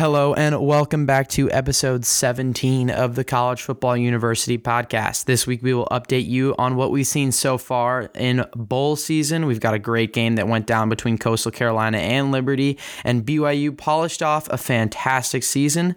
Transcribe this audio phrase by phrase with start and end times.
[0.00, 5.26] Hello, and welcome back to episode 17 of the College Football University podcast.
[5.26, 9.44] This week, we will update you on what we've seen so far in bowl season.
[9.44, 13.76] We've got a great game that went down between Coastal Carolina and Liberty, and BYU
[13.76, 15.96] polished off a fantastic season.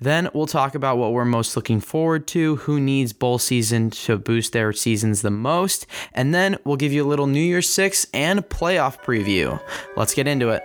[0.00, 4.18] Then, we'll talk about what we're most looking forward to, who needs bowl season to
[4.18, 8.04] boost their seasons the most, and then we'll give you a little New Year's Six
[8.12, 9.62] and playoff preview.
[9.96, 10.64] Let's get into it.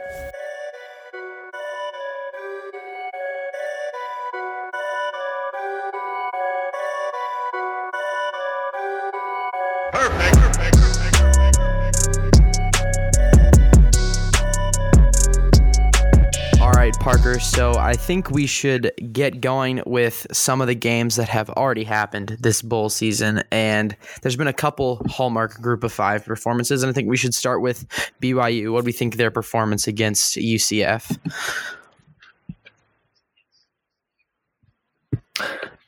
[17.09, 17.39] Parker.
[17.39, 21.83] So I think we should get going with some of the games that have already
[21.83, 23.41] happened this bowl season.
[23.49, 26.83] And there's been a couple hallmark group of five performances.
[26.83, 27.87] And I think we should start with
[28.21, 28.71] BYU.
[28.71, 31.17] What do we think their performance against UCF?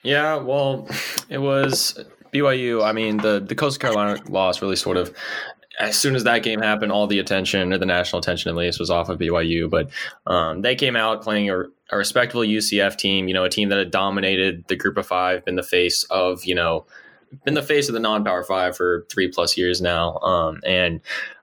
[0.01, 0.87] Yeah, well,
[1.29, 2.83] it was BYU.
[2.83, 5.15] I mean, the the Coastal Carolina loss really sort of
[5.79, 8.79] as soon as that game happened, all the attention, or the national attention at least,
[8.79, 9.69] was off of BYU.
[9.69, 9.89] But
[10.27, 13.79] um, they came out playing a, a, respectable UCF team, you know, a team that
[13.79, 16.85] had dominated the group of five, been the face of, you know,
[17.45, 20.17] been the face of the non power five for three plus years now.
[20.17, 21.01] Um, and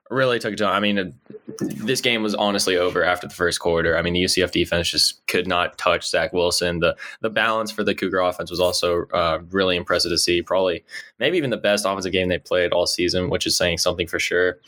[0.09, 0.67] really took it to.
[0.67, 1.13] I mean,
[1.59, 3.97] this game was honestly over after the first quarter.
[3.97, 6.79] I mean, the UCF defense just could not touch Zach Wilson.
[6.79, 10.41] The the balance for the Cougar offense was also uh, really impressive to see.
[10.41, 10.83] Probably,
[11.19, 14.19] maybe even the best offensive game they played all season, which is saying something for
[14.19, 14.59] sure.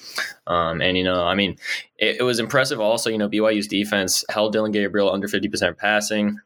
[0.48, 1.58] Um, and you know, I mean,
[1.98, 2.80] it, it was impressive.
[2.80, 6.40] Also, you know, BYU's defense held Dillon Gabriel under fifty percent passing.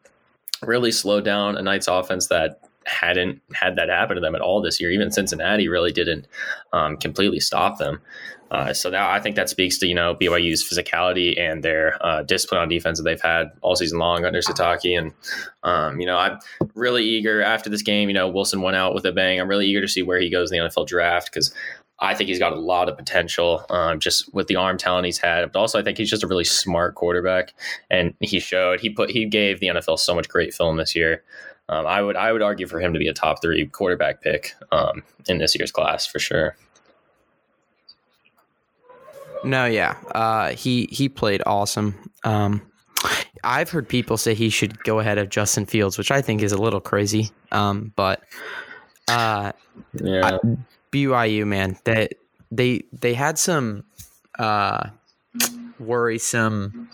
[0.61, 4.61] Really slowed down a Knights offense that hadn't had that happen to them at all
[4.61, 4.91] this year.
[4.91, 6.27] Even Cincinnati really didn't
[6.71, 8.01] um, completely stop them.
[8.51, 12.21] Uh, so now I think that speaks to you know BYU's physicality and their uh,
[12.23, 14.97] discipline on defense that they've had all season long under Sitake.
[14.97, 15.13] and
[15.63, 16.39] um, you know I'm
[16.75, 18.09] really eager after this game.
[18.09, 19.39] You know Wilson went out with a bang.
[19.39, 21.53] I'm really eager to see where he goes in the NFL draft because
[21.99, 25.17] I think he's got a lot of potential um, just with the arm talent he's
[25.17, 25.51] had.
[25.51, 27.53] But also, I think he's just a really smart quarterback,
[27.89, 31.23] and he showed he put he gave the NFL so much great film this year.
[31.69, 34.53] Um, I would I would argue for him to be a top three quarterback pick
[34.71, 36.55] um, in this year's class for sure.
[39.45, 42.11] No, yeah, uh, he he played awesome.
[42.23, 42.61] Um,
[43.43, 46.51] I've heard people say he should go ahead of Justin Fields, which I think is
[46.51, 47.29] a little crazy.
[47.51, 48.23] Um, but
[49.07, 49.51] uh,
[49.93, 50.57] yeah, I,
[50.91, 52.09] BYU man, they
[52.51, 53.83] they they had some
[54.39, 54.89] uh,
[55.79, 56.89] worrisome.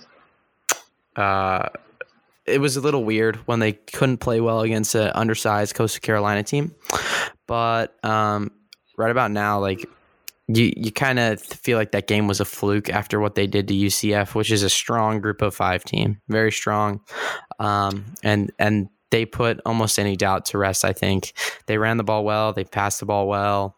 [1.15, 1.69] Uh,
[2.45, 6.43] it was a little weird when they couldn't play well against an undersized Coastal Carolina
[6.43, 6.75] team,
[7.47, 8.51] but um,
[8.97, 9.87] right about now, like
[10.57, 13.67] you you kind of feel like that game was a fluke after what they did
[13.67, 17.01] to UCF, which is a strong group of five team, very strong,
[17.59, 20.85] um, and and they put almost any doubt to rest.
[20.85, 21.33] I think
[21.65, 23.75] they ran the ball well, they passed the ball well,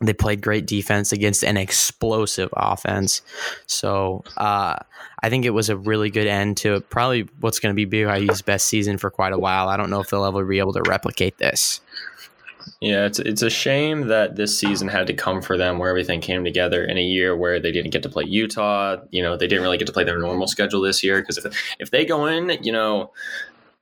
[0.00, 3.22] they played great defense against an explosive offense.
[3.66, 4.76] So uh,
[5.22, 8.42] I think it was a really good end to probably what's going to be BYU's
[8.42, 9.68] best season for quite a while.
[9.68, 11.80] I don't know if they'll ever be able to replicate this.
[12.80, 16.20] Yeah, it's it's a shame that this season had to come for them where everything
[16.20, 18.96] came together in a year where they didn't get to play Utah.
[19.10, 21.76] You know, they didn't really get to play their normal schedule this year because if
[21.78, 23.12] if they go in, you know,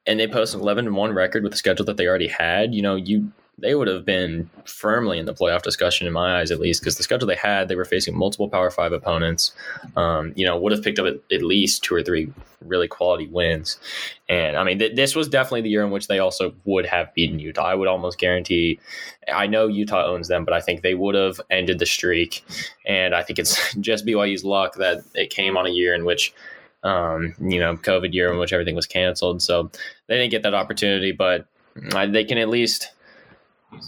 [0.07, 2.75] and they post an 11 and 1 record with the schedule that they already had,
[2.75, 6.51] you know, you they would have been firmly in the playoff discussion in my eyes,
[6.51, 9.53] at least, because the schedule they had, they were facing multiple Power Five opponents.
[9.97, 12.33] Um, you know, would have picked up at, at, least two or three
[12.63, 13.79] really quality wins.
[14.29, 17.15] And I mean, th- this was definitely the year in which they also would have
[17.15, 17.67] beaten Utah.
[17.67, 18.81] I would almost guarantee.
[19.33, 22.45] I know Utah owns them, but I think they would have ended the streak.
[22.87, 26.35] And I think it's just BYU's luck that it came on a year in which.
[26.83, 29.41] Um, you know, COVID year in which everything was canceled.
[29.41, 29.71] So
[30.07, 31.47] they didn't get that opportunity, but
[31.95, 32.91] uh, they can at least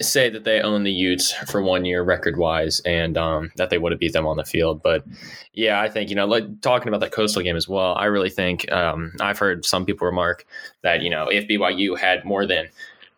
[0.00, 3.78] say that they own the Utes for one year record wise and um, that they
[3.78, 4.82] would have beat them on the field.
[4.82, 5.04] But
[5.52, 8.30] yeah, I think, you know, like talking about that coastal game as well, I really
[8.30, 10.46] think um, I've heard some people remark
[10.82, 12.68] that, you know, if BYU had more than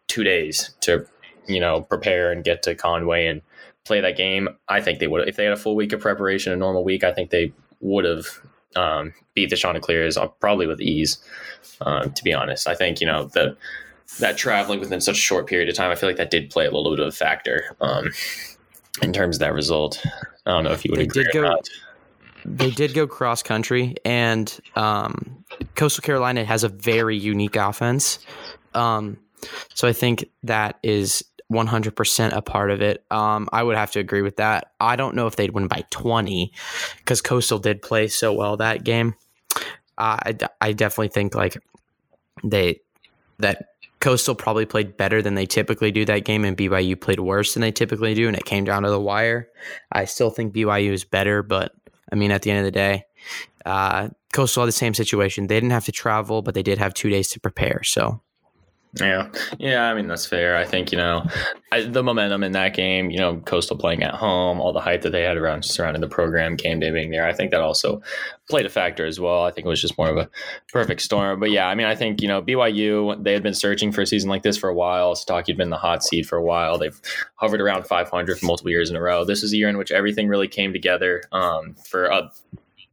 [0.06, 1.06] two days to,
[1.46, 3.42] you know, prepare and get to Conway and
[3.84, 6.52] play that game, I think they would, if they had a full week of preparation,
[6.52, 8.26] a normal week, I think they would have
[8.76, 11.18] um, beat the Chanticleers uh, probably with ease,
[11.80, 12.68] uh, to be honest.
[12.68, 13.56] I think, you know, the,
[14.18, 16.66] that traveling within such a short period of time, I feel like that did play
[16.66, 18.10] a little bit of a factor um,
[19.02, 20.04] in terms of that result.
[20.46, 21.68] I don't know if you would they agree did go, not.
[22.44, 25.44] They did go cross country, and um,
[25.74, 28.18] Coastal Carolina has a very unique offense.
[28.74, 29.18] Um,
[29.74, 31.22] so I think that is
[31.52, 33.04] 100% a part of it.
[33.10, 34.72] Um, I would have to agree with that.
[34.80, 36.52] I don't know if they'd win by 20
[36.98, 39.14] because Coastal did play so well that game.
[39.96, 41.56] Uh, I, I definitely think like
[42.44, 42.80] they
[43.38, 43.66] that
[44.08, 47.60] Coastal probably played better than they typically do that game, and BYU played worse than
[47.60, 49.50] they typically do, and it came down to the wire.
[49.92, 51.74] I still think BYU is better, but
[52.10, 53.04] I mean, at the end of the day,
[53.66, 55.46] uh, Coastal had the same situation.
[55.46, 57.82] They didn't have to travel, but they did have two days to prepare.
[57.84, 58.22] So
[58.94, 59.90] yeah, yeah.
[59.90, 60.56] I mean that's fair.
[60.56, 61.26] I think you know
[61.70, 63.10] I, the momentum in that game.
[63.10, 66.08] You know, Coastal playing at home, all the hype that they had around surrounding the
[66.08, 67.26] program, game day being there.
[67.26, 68.00] I think that also
[68.48, 69.44] played a factor as well.
[69.44, 70.30] I think it was just more of a
[70.72, 71.38] perfect storm.
[71.38, 74.06] But yeah, I mean, I think you know BYU they had been searching for a
[74.06, 75.14] season like this for a while.
[75.14, 76.78] Sitake had been the hot seat for a while.
[76.78, 76.98] They've
[77.36, 79.24] hovered around 500 for multiple years in a row.
[79.24, 82.30] This is a year in which everything really came together um, for a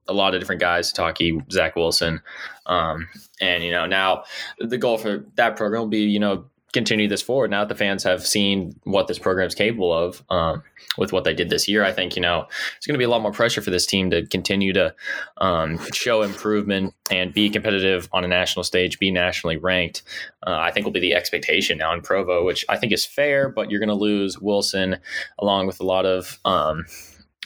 [0.08, 2.22] a lot of different guys, Taki, Zach Wilson.
[2.66, 3.08] Um,
[3.42, 4.24] and, you know, now
[4.60, 7.50] the goal for that program will be, you know, continue this forward.
[7.50, 10.62] Now that the fans have seen what this program is capable of um,
[10.98, 13.10] with what they did this year, I think, you know, it's going to be a
[13.10, 14.94] lot more pressure for this team to continue to
[15.38, 20.04] um, show improvement and be competitive on a national stage, be nationally ranked.
[20.46, 23.48] Uh, I think will be the expectation now in Provo, which I think is fair,
[23.48, 24.98] but you're going to lose Wilson
[25.40, 26.86] along with a lot of um,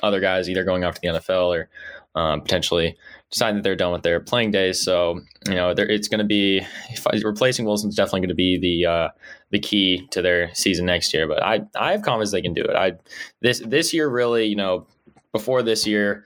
[0.02, 1.70] other guys either going off to the NFL or
[2.16, 2.98] um, potentially
[3.32, 4.82] decide that they're done with their playing days.
[4.82, 6.66] So you know, it's going to be
[7.24, 9.10] replacing Wilson's definitely going to be the uh,
[9.52, 11.28] the key to their season next year.
[11.28, 12.76] But I I have confidence they can do it.
[12.76, 12.94] I
[13.42, 14.86] this this year really you know
[15.32, 16.26] before this year.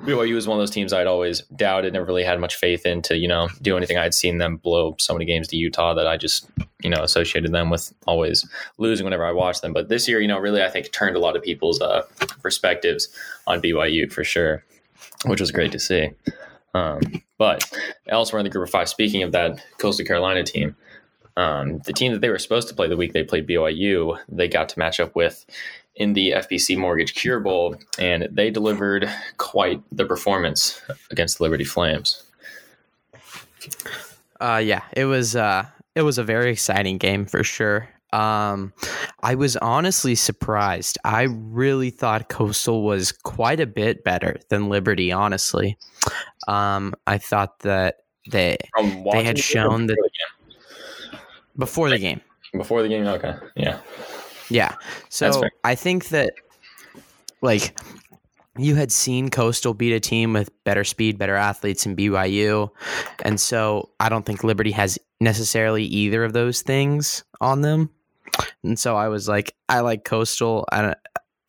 [0.00, 3.00] BYU was one of those teams I'd always doubted, never really had much faith in
[3.02, 3.96] to, you know, do anything.
[3.96, 6.50] I'd seen them blow so many games to Utah that I just,
[6.82, 8.44] you know, associated them with always
[8.76, 9.72] losing whenever I watched them.
[9.72, 12.02] But this year, you know, really, I think turned a lot of people's uh,
[12.42, 13.08] perspectives
[13.46, 14.64] on BYU for sure
[15.24, 16.10] which was great to see.
[16.74, 17.00] Um,
[17.38, 17.70] but
[18.08, 20.76] elsewhere in the group of five, speaking of that Coastal Carolina team,
[21.36, 24.48] um, the team that they were supposed to play the week they played BYU, they
[24.48, 25.44] got to match up with
[25.96, 30.80] in the FBC Mortgage Cure Bowl, and they delivered quite the performance
[31.10, 32.24] against the Liberty Flames.
[34.40, 35.64] Uh, yeah, it was uh,
[35.94, 37.88] it was a very exciting game for sure.
[38.14, 38.72] Um,
[39.24, 40.98] I was honestly surprised.
[41.04, 45.10] I really thought Coastal was quite a bit better than Liberty.
[45.10, 45.76] Honestly,
[46.46, 47.96] um, I thought that
[48.30, 48.56] they
[49.12, 49.98] they had shown that
[51.58, 52.20] before the game.
[52.52, 53.80] Before the game, okay, yeah,
[54.48, 54.76] yeah.
[55.08, 56.34] So I think that
[57.42, 57.76] like
[58.56, 62.70] you had seen Coastal beat a team with better speed, better athletes in BYU.
[63.24, 67.90] And so I don't think Liberty has necessarily either of those things on them.
[68.62, 70.66] And so I was like, I like Coastal.
[70.70, 70.94] I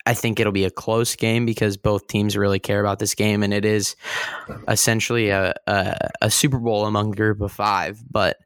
[0.06, 3.42] I think it'll be a close game because both teams really care about this game,
[3.42, 3.96] and it is
[4.68, 8.04] essentially a a, a Super Bowl among the group of five.
[8.10, 8.38] But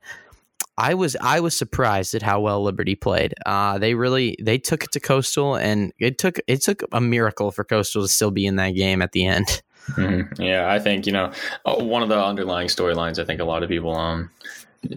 [0.78, 3.34] I was I was surprised at how well Liberty played.
[3.46, 7.52] Uh, they really they took it to Coastal, and it took it took a miracle
[7.52, 9.62] for Coastal to still be in that game at the end.
[9.94, 10.40] Mm-hmm.
[10.40, 11.32] Yeah, I think you know
[11.66, 13.18] uh, one of the underlying storylines.
[13.18, 14.30] I think a lot of people um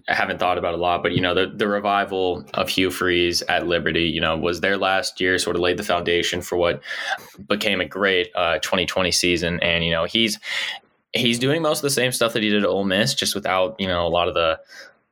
[0.09, 3.43] I haven't thought about a lot, but you know, the, the revival of Hugh Freeze
[3.43, 6.81] at Liberty, you know, was there last year, sort of laid the foundation for what
[7.49, 9.61] became a great uh, 2020 season.
[9.61, 10.39] And, you know, he's
[11.13, 13.77] he's doing most of the same stuff that he did at Ole Miss, just without,
[13.79, 14.61] you know, a lot of the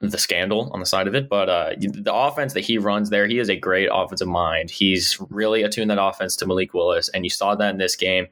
[0.00, 1.28] the scandal on the side of it.
[1.28, 4.70] But uh, the offense that he runs there, he is a great offensive mind.
[4.70, 8.26] He's really attuned that offense to Malik Willis, and you saw that in this game.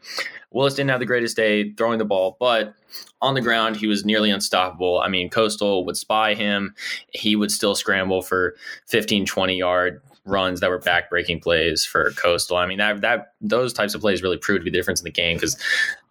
[0.51, 2.75] Willis didn't have the greatest day throwing the ball, but
[3.21, 5.01] on the ground, he was nearly unstoppable.
[5.01, 6.75] I mean, Coastal would spy him.
[7.13, 8.55] He would still scramble for
[8.87, 12.57] 15, 20 yard runs that were backbreaking plays for Coastal.
[12.57, 15.05] I mean, that that those types of plays really proved to be the difference in
[15.05, 15.59] the game because,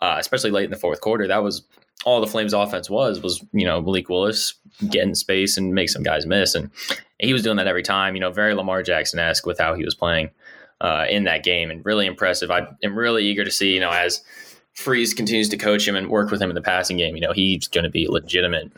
[0.02, 1.64] uh, especially late in the fourth quarter, that was
[2.08, 4.54] all the Flames offense was was you know Malik Willis
[4.90, 6.72] get in space and make some guys miss, and
[7.20, 8.16] he was doing that every time.
[8.16, 10.30] You know, very Lamar Jackson esque with how he was playing
[10.80, 12.50] uh, in that game, and really impressive.
[12.50, 14.24] I am really eager to see you know as
[14.74, 17.16] Freeze continues to coach him and work with him in the passing game.
[17.16, 18.72] You know, he's going to be legitimate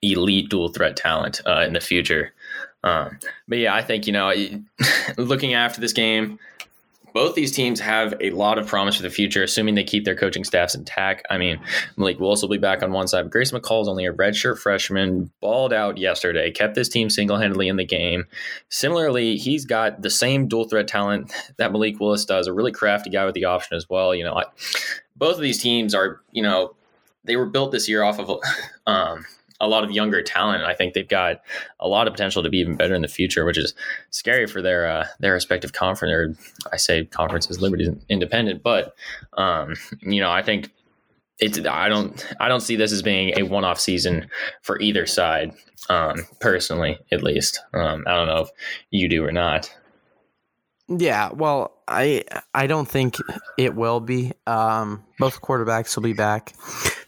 [0.00, 2.32] elite dual threat talent uh, in the future.
[2.82, 4.32] Um, but yeah, I think you know,
[5.18, 6.38] looking after this game,
[7.12, 10.16] both these teams have a lot of promise for the future, assuming they keep their
[10.16, 11.26] coaching staffs intact.
[11.30, 11.60] I mean,
[11.96, 13.30] Malik Willis will be back on one side.
[13.30, 17.68] Grayson McCall is only a redshirt freshman, balled out yesterday, kept this team single handedly
[17.68, 18.24] in the game.
[18.68, 23.10] Similarly, he's got the same dual threat talent that Malik Willis does, a really crafty
[23.10, 24.14] guy with the option as well.
[24.14, 24.44] You know, I,
[25.16, 26.74] both of these teams are, you know,
[27.24, 28.40] they were built this year off of
[28.86, 29.24] um,
[29.62, 30.64] a lot of younger talent.
[30.64, 31.40] I think they've got
[31.80, 33.74] a lot of potential to be even better in the future, which is
[34.10, 36.12] scary for their uh, their respective conference.
[36.12, 38.94] Or I say conferences, Liberty Independent, but
[39.38, 40.70] um, you know, I think
[41.38, 44.28] it's I don't I don't see this as being a one off season
[44.62, 45.54] for either side.
[45.88, 48.50] Um, personally, at least, um, I don't know if
[48.90, 49.72] you do or not.
[50.88, 53.16] Yeah, well, I I don't think
[53.58, 54.32] it will be.
[54.46, 56.54] Um, both quarterbacks will be back.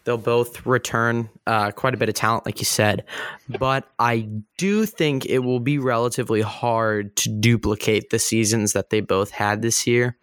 [0.04, 3.04] They'll both return uh, quite a bit of talent, like you said.
[3.48, 9.00] But I do think it will be relatively hard to duplicate the seasons that they
[9.00, 10.16] both had this year.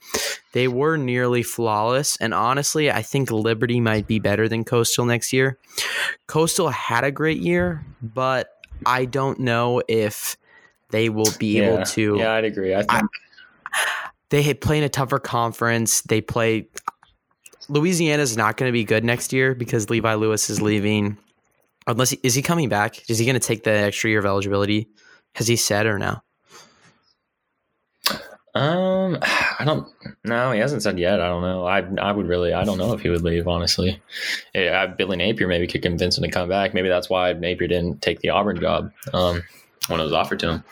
[0.54, 2.16] They were nearly flawless.
[2.18, 5.58] And honestly, I think Liberty might be better than Coastal next year.
[6.28, 8.50] Coastal had a great year, but
[8.86, 10.38] I don't know if
[10.92, 11.64] they will be yeah.
[11.64, 12.18] able to.
[12.18, 12.76] Yeah, I'd agree.
[12.76, 12.92] I think.
[12.92, 13.02] I,
[14.30, 16.02] they play in a tougher conference.
[16.02, 16.68] They play
[17.72, 21.18] Louisiana is not going to be good next year because Levi Lewis is leaving.
[21.88, 23.10] Unless he, is he coming back?
[23.10, 24.90] Is he going to take the extra year of eligibility?
[25.36, 26.22] Has he said or no?
[28.54, 29.88] Um, I don't.
[30.26, 31.22] No, he hasn't said yet.
[31.22, 31.66] I don't know.
[31.66, 32.54] I I would really.
[32.54, 33.48] I don't know if he would leave.
[33.48, 34.02] Honestly,
[34.54, 36.74] yeah, Billy Napier maybe could convince him to come back.
[36.74, 39.42] Maybe that's why Napier didn't take the Auburn job um,
[39.88, 40.64] when it was offered to him.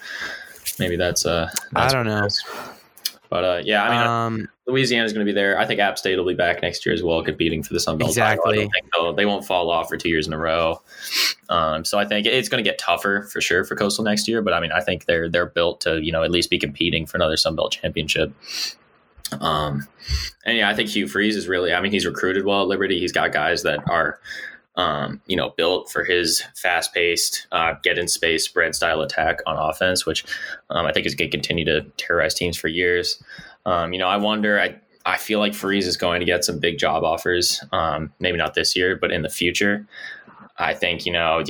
[0.80, 1.50] Maybe that's uh.
[1.72, 2.28] That's I don't know.
[3.30, 5.60] But uh, yeah, I mean, um, Louisiana is going to be there.
[5.60, 8.00] I think App State will be back next year as well, competing for the Sun
[8.00, 8.10] Belt.
[8.10, 8.68] Exactly.
[9.16, 10.82] They won't fall off for two years in a row.
[11.48, 14.42] Um, so I think it's going to get tougher for sure for Coastal next year.
[14.42, 17.06] But I mean, I think they're they're built to you know at least be competing
[17.06, 18.34] for another Sun Belt championship.
[19.40, 19.88] Um,
[20.46, 21.74] and yeah, I think Hugh Freeze is really.
[21.74, 23.00] I mean, he's recruited well at Liberty.
[23.00, 24.20] He's got guys that are.
[24.80, 29.58] Um, you know, built for his fast-paced, uh, get in space, spread style attack on
[29.58, 30.24] offense, which
[30.70, 33.22] um, I think is going to continue to terrorize teams for years.
[33.66, 34.58] Um, you know, I wonder.
[34.58, 37.62] I I feel like Freeze is going to get some big job offers.
[37.74, 39.86] Um, maybe not this year, but in the future.
[40.58, 41.44] I think you know.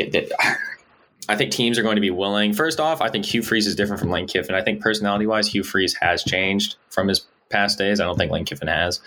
[1.27, 2.53] I think teams are going to be willing.
[2.53, 4.55] First off, I think Hugh Freeze is different from Lane Kiffin.
[4.55, 7.99] I think personality-wise, Hugh Freeze has changed from his past days.
[7.99, 8.99] I don't think Lane Kiffin has.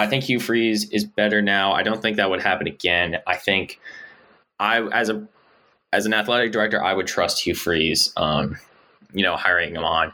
[0.00, 1.72] I think Hugh Freeze is better now.
[1.72, 3.18] I don't think that would happen again.
[3.26, 3.78] I think
[4.58, 5.28] I as a
[5.92, 8.12] as an athletic director, I would trust Hugh Freeze.
[8.16, 8.58] Um,
[9.12, 10.12] you know, hiring him on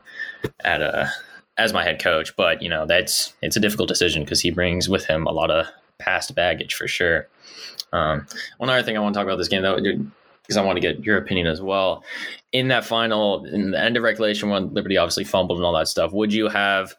[0.64, 1.10] at a
[1.56, 4.88] as my head coach, but you know that's it's a difficult decision because he brings
[4.88, 5.66] with him a lot of
[5.98, 7.28] past baggage for sure.
[7.92, 8.26] Um,
[8.58, 10.80] one other thing I want to talk about this game though, because I want to
[10.80, 12.02] get your opinion as well.
[12.52, 15.88] In that final, in the end of regulation, when Liberty obviously fumbled and all that
[15.88, 16.94] stuff, would you have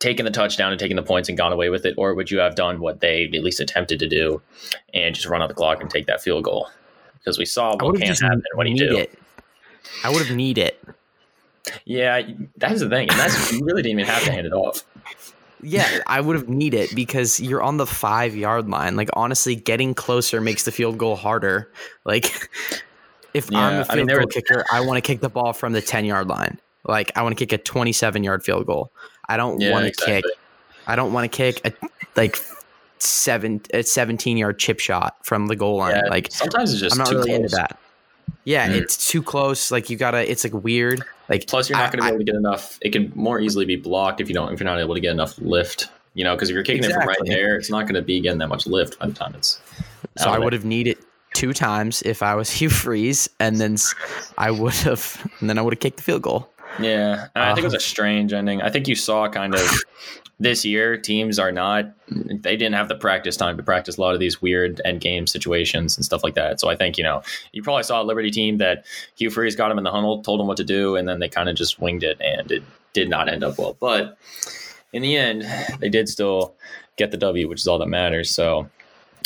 [0.00, 2.38] taken the touchdown and taken the points and gone away with it, or would you
[2.38, 4.42] have done what they at least attempted to do
[4.92, 6.68] and just run out the clock and take that field goal?
[7.18, 8.96] Because we saw what can happen when you do.
[8.96, 9.16] It.
[10.02, 10.82] I would have need it.
[11.84, 12.22] Yeah,
[12.56, 14.82] that's the thing, and that's you really didn't even have to hand it off.
[15.62, 18.96] Yeah, I would have need it because you're on the five yard line.
[18.96, 21.70] Like honestly, getting closer makes the field goal harder.
[22.06, 22.32] Like
[23.34, 25.52] if yeah, I'm a field I mean, goal kicker, I want to kick the ball
[25.52, 26.58] from the ten yard line.
[26.84, 28.90] Like I want to kick a 27 yard field goal.
[29.30, 30.22] I don't yeah, want to exactly.
[30.22, 30.24] kick.
[30.86, 31.72] I don't want to kick a
[32.16, 32.36] like
[32.98, 35.94] seven a 17 yard chip shot from the goal line.
[35.94, 37.36] Yeah, like sometimes it's just I'm not really close.
[37.36, 37.78] into that.
[38.44, 38.74] Yeah, mm.
[38.74, 39.70] it's too close.
[39.70, 40.28] Like you gotta.
[40.28, 41.04] It's like weird.
[41.28, 42.78] Like plus, you're not going to be able to get enough.
[42.80, 44.52] It can more easily be blocked if you don't.
[44.52, 45.88] If you're not able to get enough lift.
[46.14, 47.12] You know, because if you're kicking exactly.
[47.12, 49.12] it from right there, it's not going to be getting that much lift by the
[49.12, 49.60] time it's.
[50.18, 50.98] So I would have needed
[51.34, 53.76] two times if I was Hugh Freeze, and then
[54.36, 56.50] I would have, and then I would have kicked the field goal.
[56.78, 58.62] Yeah, I think it was a uh, strange ending.
[58.62, 59.82] I think you saw kind of
[60.40, 64.14] this year teams are not they didn't have the practice time to practice a lot
[64.14, 66.58] of these weird end game situations and stuff like that.
[66.58, 67.22] So I think you know
[67.52, 68.86] you probably saw a Liberty team that
[69.16, 71.28] Hugh Freeze got him in the huddle, told him what to do, and then they
[71.28, 72.62] kind of just winged it, and it
[72.92, 73.76] did not end up well.
[73.78, 74.16] But
[74.92, 75.46] in the end,
[75.78, 76.54] they did still
[76.96, 78.30] get the W, which is all that matters.
[78.30, 78.68] So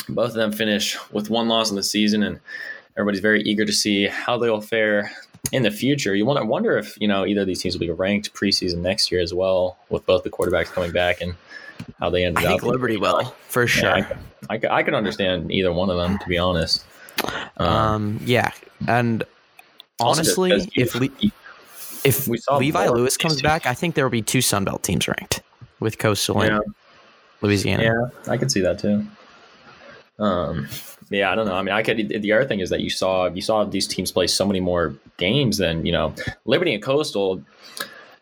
[0.09, 2.39] both of them finish with one loss in the season, and
[2.97, 5.11] everybody's very eager to see how they'll fare
[5.51, 7.85] in the future, you want to wonder if you know either of these teams will
[7.85, 11.35] be ranked preseason next year as well, with both the quarterbacks coming back and
[11.99, 12.61] how they ended I up.
[12.61, 13.97] think Liberty will for sure.
[13.97, 14.17] Yeah,
[14.49, 16.85] I, I, I, can understand either one of them to be honest.
[17.57, 18.51] Um, um yeah,
[18.87, 19.23] and
[19.99, 21.31] honestly, if Le-
[22.03, 25.41] if Levi Lewis comes back, I think there will be two Sun Belt teams ranked
[25.79, 26.57] with Coastal yeah.
[26.57, 26.75] and
[27.41, 27.83] Louisiana.
[27.83, 29.05] Yeah, I can see that too.
[30.19, 30.67] Um,
[31.09, 31.55] yeah, I don't know.
[31.55, 32.09] I mean, I could.
[32.09, 34.95] The other thing is that you saw you saw these teams play so many more
[35.17, 36.13] games than you know
[36.45, 37.43] Liberty and Coastal.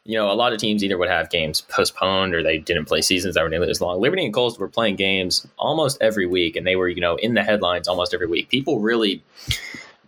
[0.05, 3.01] You know, a lot of teams either would have games postponed or they didn't play
[3.01, 4.01] seasons that were nearly as long.
[4.01, 7.35] Liberty and Coastal were playing games almost every week, and they were you know in
[7.35, 8.49] the headlines almost every week.
[8.49, 9.23] People really,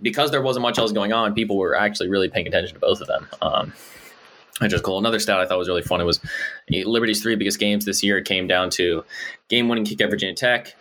[0.01, 2.99] because there wasn't much else going on, people were actually really paying attention to both
[2.99, 3.27] of them.
[3.41, 3.73] Um,
[4.59, 4.97] which is cool.
[4.97, 5.99] Another stat I thought was really fun.
[5.99, 6.21] It was
[6.69, 9.03] Liberty's three biggest games this year came down to
[9.49, 10.75] game winning kick at Virginia Tech,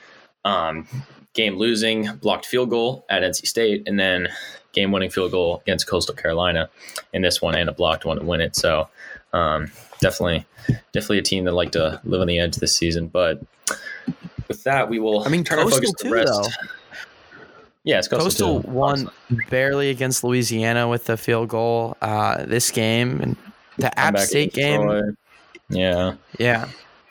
[0.45, 0.87] um,
[1.35, 4.29] game losing blocked field goal at NC State, and then
[4.73, 6.71] game winning field goal against Coastal Carolina
[7.13, 8.57] in this one, and a blocked one to win it.
[8.57, 8.89] So
[9.33, 10.47] um, definitely,
[10.93, 13.09] definitely a team that like to live on the edge this season.
[13.09, 13.43] But
[14.49, 15.25] with that, we will.
[15.25, 16.33] I mean, turn Coastal our focus to the rest.
[16.33, 16.67] Though.
[17.85, 19.11] Yeah, it's Coastal, Coastal won
[19.51, 23.37] barely against Louisiana with the field goal uh, this game, and
[23.77, 25.17] the App State game.
[25.69, 26.69] Yeah, yeah.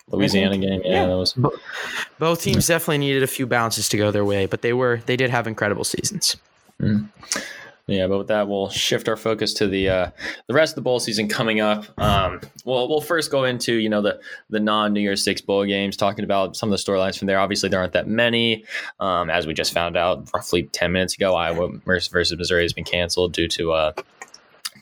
[0.10, 0.81] Louisiana game.
[0.83, 1.05] Yeah, Yeah.
[1.07, 1.36] that was.
[2.19, 5.15] Both teams definitely needed a few bounces to go their way, but they were they
[5.17, 6.36] did have incredible seasons.
[7.86, 10.10] Yeah, but with that, we'll shift our focus to the uh,
[10.48, 11.83] the rest of the bowl season coming up.
[12.00, 15.65] Um, well, we'll first go into you know the the non New Year's Six bowl
[15.65, 17.39] games, talking about some of the storylines from there.
[17.39, 18.63] Obviously, there aren't that many,
[19.01, 21.36] um, as we just found out roughly ten minutes ago.
[21.36, 23.91] Iowa versus Missouri has been canceled due to uh,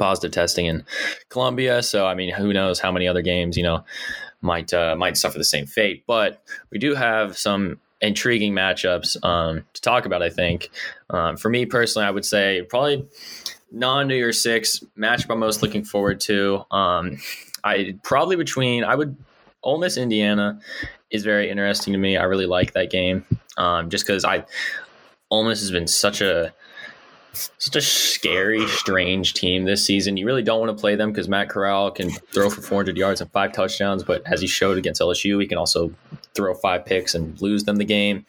[0.01, 0.83] positive testing in
[1.29, 1.83] Columbia.
[1.83, 3.85] So, I mean, who knows how many other games you know
[4.41, 6.03] might uh, might suffer the same fate.
[6.07, 6.41] But
[6.71, 10.23] we do have some intriguing matchups um, to talk about.
[10.23, 10.71] I think
[11.11, 13.07] um, for me personally, I would say probably
[13.71, 16.65] non New Year Six matchup I'm most looking forward to.
[16.71, 17.17] Um,
[17.63, 19.15] I probably between I would
[19.63, 20.59] Ole Miss Indiana
[21.11, 22.17] is very interesting to me.
[22.17, 23.23] I really like that game
[23.57, 24.45] um, just because I
[25.29, 26.53] Ole Miss has been such a
[27.33, 30.17] such a scary, strange team this season.
[30.17, 33.21] You really don't want to play them because Matt Corral can throw for 400 yards
[33.21, 35.93] and five touchdowns, but as he showed against LSU, he can also
[36.33, 38.25] throw five picks and lose them the game.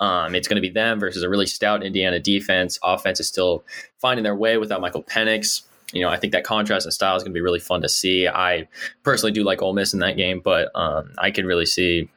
[0.00, 2.78] Um, it's going to be them versus a really stout Indiana defense.
[2.82, 3.64] Offense is still
[3.98, 5.62] finding their way without Michael Penix.
[5.92, 7.88] You know, I think that contrast in style is going to be really fun to
[7.88, 8.26] see.
[8.26, 8.66] I
[9.04, 12.10] personally do like Ole Miss in that game, but um, I can really see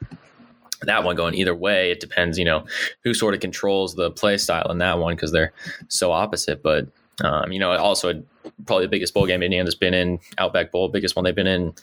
[0.83, 1.91] that one going either way.
[1.91, 2.65] It depends, you know,
[3.03, 5.53] who sort of controls the play style in that one because they're
[5.87, 6.61] so opposite.
[6.61, 6.87] But
[7.23, 8.23] um, you know, also
[8.65, 11.73] probably the biggest bowl game Indiana's been in, Outback Bowl, biggest one they've been in,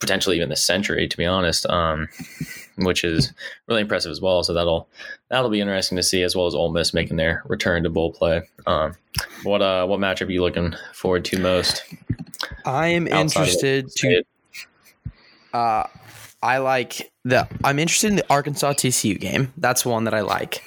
[0.00, 1.66] potentially even the century, to be honest.
[1.66, 2.08] Um,
[2.76, 3.32] which is
[3.66, 4.42] really impressive as well.
[4.42, 4.88] So that'll
[5.28, 8.12] that'll be interesting to see, as well as Ole Miss making their return to bowl
[8.12, 8.42] play.
[8.66, 8.96] Um,
[9.42, 11.82] what uh, what matchup are you looking forward to most?
[12.64, 14.22] I am interested to.
[15.52, 15.86] Uh,
[16.42, 17.48] I like the.
[17.64, 19.52] I'm interested in the Arkansas TCU game.
[19.56, 20.64] That's one that I like.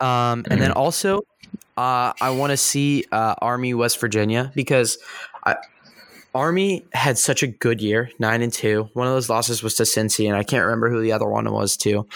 [0.00, 1.22] Um, and then also,
[1.76, 4.98] uh, I want to see uh, Army West Virginia because
[5.44, 5.56] I,
[6.34, 8.90] Army had such a good year, nine and two.
[8.92, 11.50] One of those losses was to Cincy, and I can't remember who the other one
[11.50, 12.06] was too.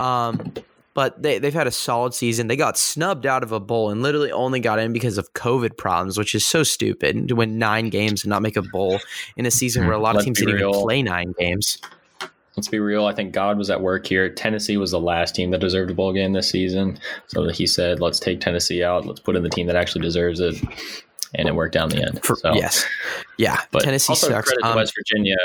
[0.00, 0.54] Um,
[0.94, 2.48] but they they've had a solid season.
[2.48, 5.76] They got snubbed out of a bowl and literally only got in because of COVID
[5.76, 8.98] problems, which is so stupid to win nine games and not make a bowl
[9.36, 11.78] in a season where a lot of Let's teams didn't even play nine games.
[12.58, 13.06] Let's be real.
[13.06, 14.28] I think God was at work here.
[14.28, 16.98] Tennessee was the last team that deserved a bowl game this season.
[17.28, 19.06] So he said, let's take Tennessee out.
[19.06, 20.56] Let's put in the team that actually deserves it.
[21.36, 22.24] And it worked out in the end.
[22.24, 22.84] For, so, Yes,
[23.36, 23.60] yeah.
[23.70, 24.48] But Tennessee also sucks.
[24.48, 25.36] credit to Um, West Virginia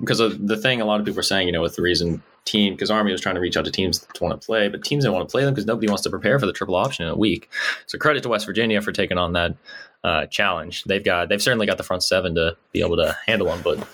[0.00, 2.20] because of the thing a lot of people are saying, you know, with the reason
[2.46, 4.82] team, because Army was trying to reach out to teams to want to play, but
[4.82, 7.04] teams didn't want to play them because nobody wants to prepare for the triple option
[7.06, 7.48] in a week.
[7.86, 9.56] So credit to West Virginia for taking on that
[10.02, 10.82] uh, challenge.
[10.82, 13.86] They've got, they've certainly got the front seven to be able to handle them, but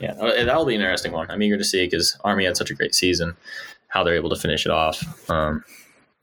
[0.00, 1.30] yeah, uh, that'll be an interesting one.
[1.30, 3.36] I'm eager to see because Army had such a great season,
[3.88, 5.30] how they're able to finish it off.
[5.30, 5.64] Um,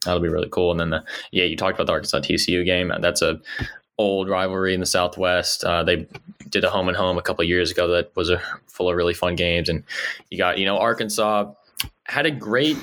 [0.04, 0.72] that'll be really cool.
[0.72, 2.92] And then the yeah, you talked about the Arkansas TCU game.
[3.00, 3.40] That's a
[3.98, 5.64] old rivalry in the Southwest.
[5.64, 6.08] Uh, they
[6.50, 8.96] did a home and home a couple of years ago that was a, full of
[8.96, 9.70] really fun games.
[9.70, 9.84] And
[10.30, 11.52] you got you know Arkansas
[12.06, 12.78] had a great,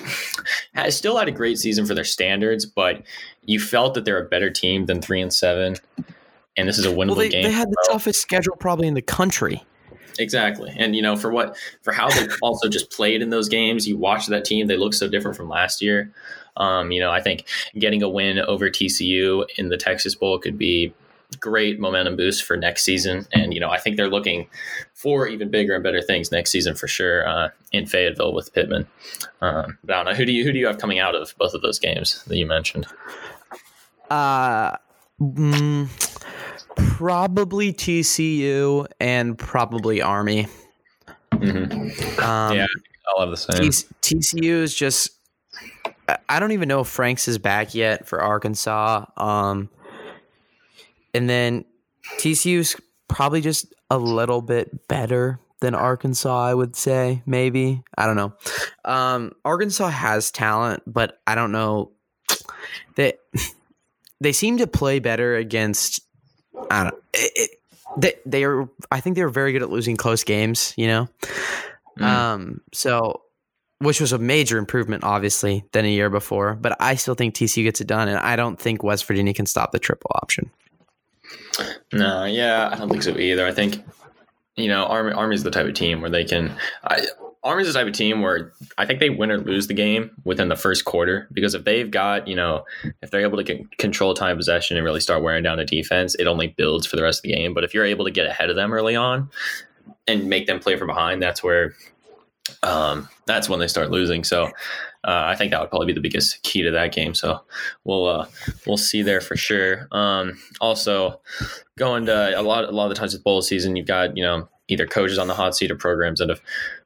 [0.74, 3.02] had, still had a great season for their standards, but
[3.44, 5.76] you felt that they're a better team than three and seven.
[6.57, 7.42] And this is a winnable well, they, game.
[7.42, 9.64] they had the toughest schedule probably in the country.
[10.18, 10.72] Exactly.
[10.77, 13.96] And you know, for what for how they also just played in those games, you
[13.96, 16.12] watch that team, they look so different from last year.
[16.57, 17.46] Um, you know, I think
[17.79, 20.94] getting a win over TCU in the Texas Bowl could be
[21.40, 23.27] great momentum boost for next season.
[23.33, 24.48] And, you know, I think they're looking
[24.94, 28.87] for even bigger and better things next season for sure, uh, in Fayetteville with Pittman.
[29.40, 30.16] Um, but I don't know.
[30.16, 32.37] Who do you who do you have coming out of both of those games that
[32.37, 32.87] you mentioned?
[34.11, 34.77] Uh,
[35.20, 35.88] mm,
[36.76, 40.46] probably TCU and probably Army.
[41.32, 42.20] Mm-hmm.
[42.22, 42.66] Um, yeah,
[43.08, 43.70] I'll have the same.
[44.00, 45.10] T- TCU is just.
[46.08, 49.06] I- I don't even know if Franks is back yet for Arkansas.
[49.16, 49.70] Um,
[51.14, 51.64] and then
[52.18, 52.76] TCU's
[53.08, 57.82] probably just a little bit better than Arkansas, I would say, maybe.
[57.96, 58.34] I don't know.
[58.84, 61.92] Um, Arkansas has talent, but I don't know.
[62.96, 63.14] They
[64.20, 66.00] they seem to play better against.
[66.70, 66.94] I don't.
[67.12, 67.50] It, it,
[67.96, 68.68] they they are.
[68.90, 70.74] I think they were very good at losing close games.
[70.76, 71.08] You know.
[71.98, 72.04] Mm.
[72.04, 72.60] Um.
[72.72, 73.22] So,
[73.78, 76.54] which was a major improvement, obviously, than a year before.
[76.54, 79.46] But I still think TCU gets it done, and I don't think West Virginia can
[79.46, 80.50] stop the triple option.
[81.92, 83.46] No, yeah, I don't think so either.
[83.46, 83.82] I think
[84.56, 86.56] you know, Army Army's the type of team where they can.
[86.84, 87.06] I,
[87.44, 90.48] Army's the type of team where I think they win or lose the game within
[90.48, 92.64] the first quarter because if they've got you know
[93.02, 96.14] if they're able to con- control time possession and really start wearing down a defense,
[96.14, 97.52] it only builds for the rest of the game.
[97.52, 99.28] But if you're able to get ahead of them early on
[100.09, 101.74] and make them play from behind, that's where
[102.62, 104.24] um, that's when they start losing.
[104.24, 104.50] So.
[105.07, 107.12] Uh, I think that would probably be the biggest key to that game.
[107.12, 107.42] So
[107.85, 108.26] we'll uh,
[108.66, 109.87] we'll see there for sure.
[109.92, 111.20] Um, also,
[111.76, 114.22] going to a lot a lot of the times with bowl season, you've got you
[114.22, 116.40] know either coaches on the hot seat or programs that have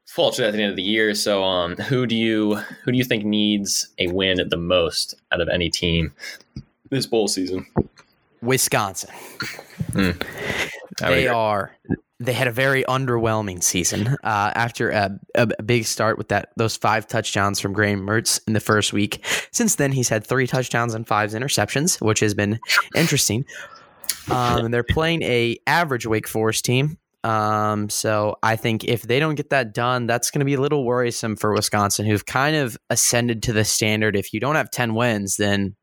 [0.09, 1.13] falter at the end of the year.
[1.13, 5.41] So, um, who do you who do you think needs a win the most out
[5.41, 6.13] of any team
[6.89, 7.65] this bowl season?
[8.41, 9.13] Wisconsin.
[9.91, 10.23] Mm.
[10.99, 11.75] They are.
[12.21, 16.75] They had a very underwhelming season uh, after a, a, big start with that those
[16.75, 19.25] five touchdowns from Graham Mertz in the first week.
[19.51, 22.59] Since then, he's had three touchdowns and five interceptions, which has been
[22.93, 23.45] interesting.
[24.29, 26.97] Um, and they're playing a average Wake Forest team.
[27.23, 30.61] Um, so I think if they don't get that done, that's going to be a
[30.61, 34.15] little worrisome for Wisconsin, who've kind of ascended to the standard.
[34.15, 35.75] If you don't have ten wins, then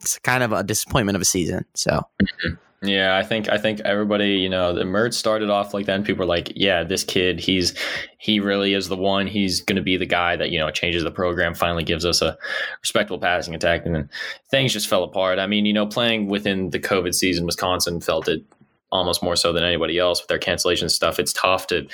[0.00, 1.64] it's kind of a disappointment of a season.
[1.74, 2.02] So.
[2.20, 2.54] Mm-hmm.
[2.84, 6.04] Yeah, I think I think everybody, you know, the Mertz started off like that, and
[6.04, 7.74] people were like, "Yeah, this kid, he's
[8.18, 9.28] he really is the one.
[9.28, 11.54] He's going to be the guy that you know changes the program.
[11.54, 12.36] Finally, gives us a
[12.80, 14.10] respectable passing attack." And then
[14.50, 15.38] things just fell apart.
[15.38, 18.44] I mean, you know, playing within the COVID season, Wisconsin felt it
[18.92, 21.18] almost more so than anybody else with their cancellation stuff.
[21.18, 21.86] It's tough to,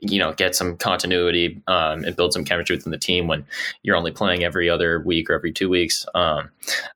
[0.00, 3.46] you know, get some continuity um, and build some chemistry within the team when
[3.82, 6.06] you're only playing every other week or every two weeks.
[6.14, 6.50] Um,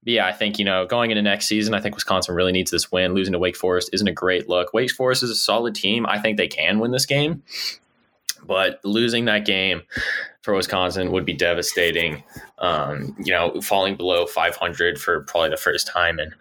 [0.05, 2.90] yeah, I think you know going into next season, I think Wisconsin really needs this
[2.90, 3.14] win.
[3.14, 4.73] Losing to Wake Forest isn't a great look.
[4.73, 6.07] Wake Forest is a solid team.
[6.07, 7.42] I think they can win this game,
[8.44, 9.83] but losing that game
[10.42, 12.25] for Wisconsin would be devastating.
[12.59, 16.33] Um, you know, falling below 500 for probably the first time and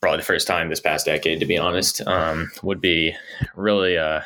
[0.00, 3.14] probably the first time this past decade, to be honest, um, would be
[3.54, 4.20] really, uh,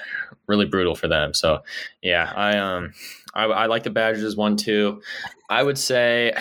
[0.47, 1.33] really brutal for them.
[1.33, 1.61] So,
[2.03, 2.93] yeah, I, um,
[3.35, 5.03] I, I like the Badgers one too.
[5.49, 6.33] I would say,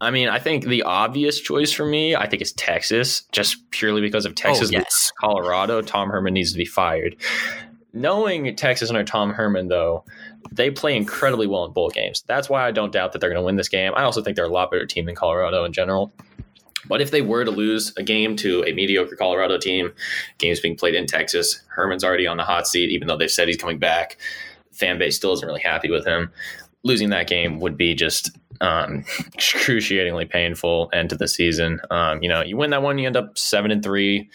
[0.00, 4.00] I mean, I think the obvious choice for me, I think, is Texas, just purely
[4.00, 5.12] because of Texas, oh, yes.
[5.20, 5.82] Colorado.
[5.82, 7.16] Tom Herman needs to be fired.
[7.92, 10.04] Knowing Texas under Tom Herman, though,
[10.50, 12.24] they play incredibly well in bowl games.
[12.26, 13.92] That's why I don't doubt that they're going to win this game.
[13.94, 16.12] I also think they're a lot better team than Colorado in general.
[16.86, 19.92] But if they were to lose a game to a mediocre Colorado team,
[20.38, 23.48] games being played in Texas, Herman's already on the hot seat, even though they've said
[23.48, 24.18] he's coming back.
[24.72, 26.32] Fan base still isn't really happy with him.
[26.82, 31.80] Losing that game would be just um, excruciatingly painful end to the season.
[31.90, 34.30] Um, you know, you win that one, you end up seven and three.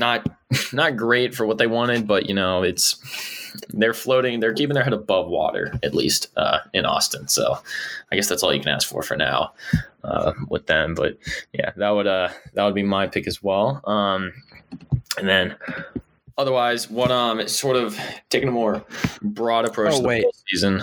[0.00, 0.26] Not
[0.72, 2.96] not great for what they wanted, but you know, it's
[3.70, 4.40] they're floating.
[4.40, 7.28] They're keeping their head above water, at least uh, in Austin.
[7.28, 7.58] So,
[8.10, 9.52] I guess that's all you can ask for for now
[10.02, 10.94] uh, with them.
[10.94, 11.18] But
[11.52, 13.80] yeah, that would uh, that would be my pick as well.
[13.84, 14.32] Um,
[15.18, 15.56] and then
[16.38, 17.98] otherwise, what um, it's sort of
[18.30, 18.84] taking a more
[19.22, 20.24] broad approach oh, to the wait.
[20.48, 20.82] season.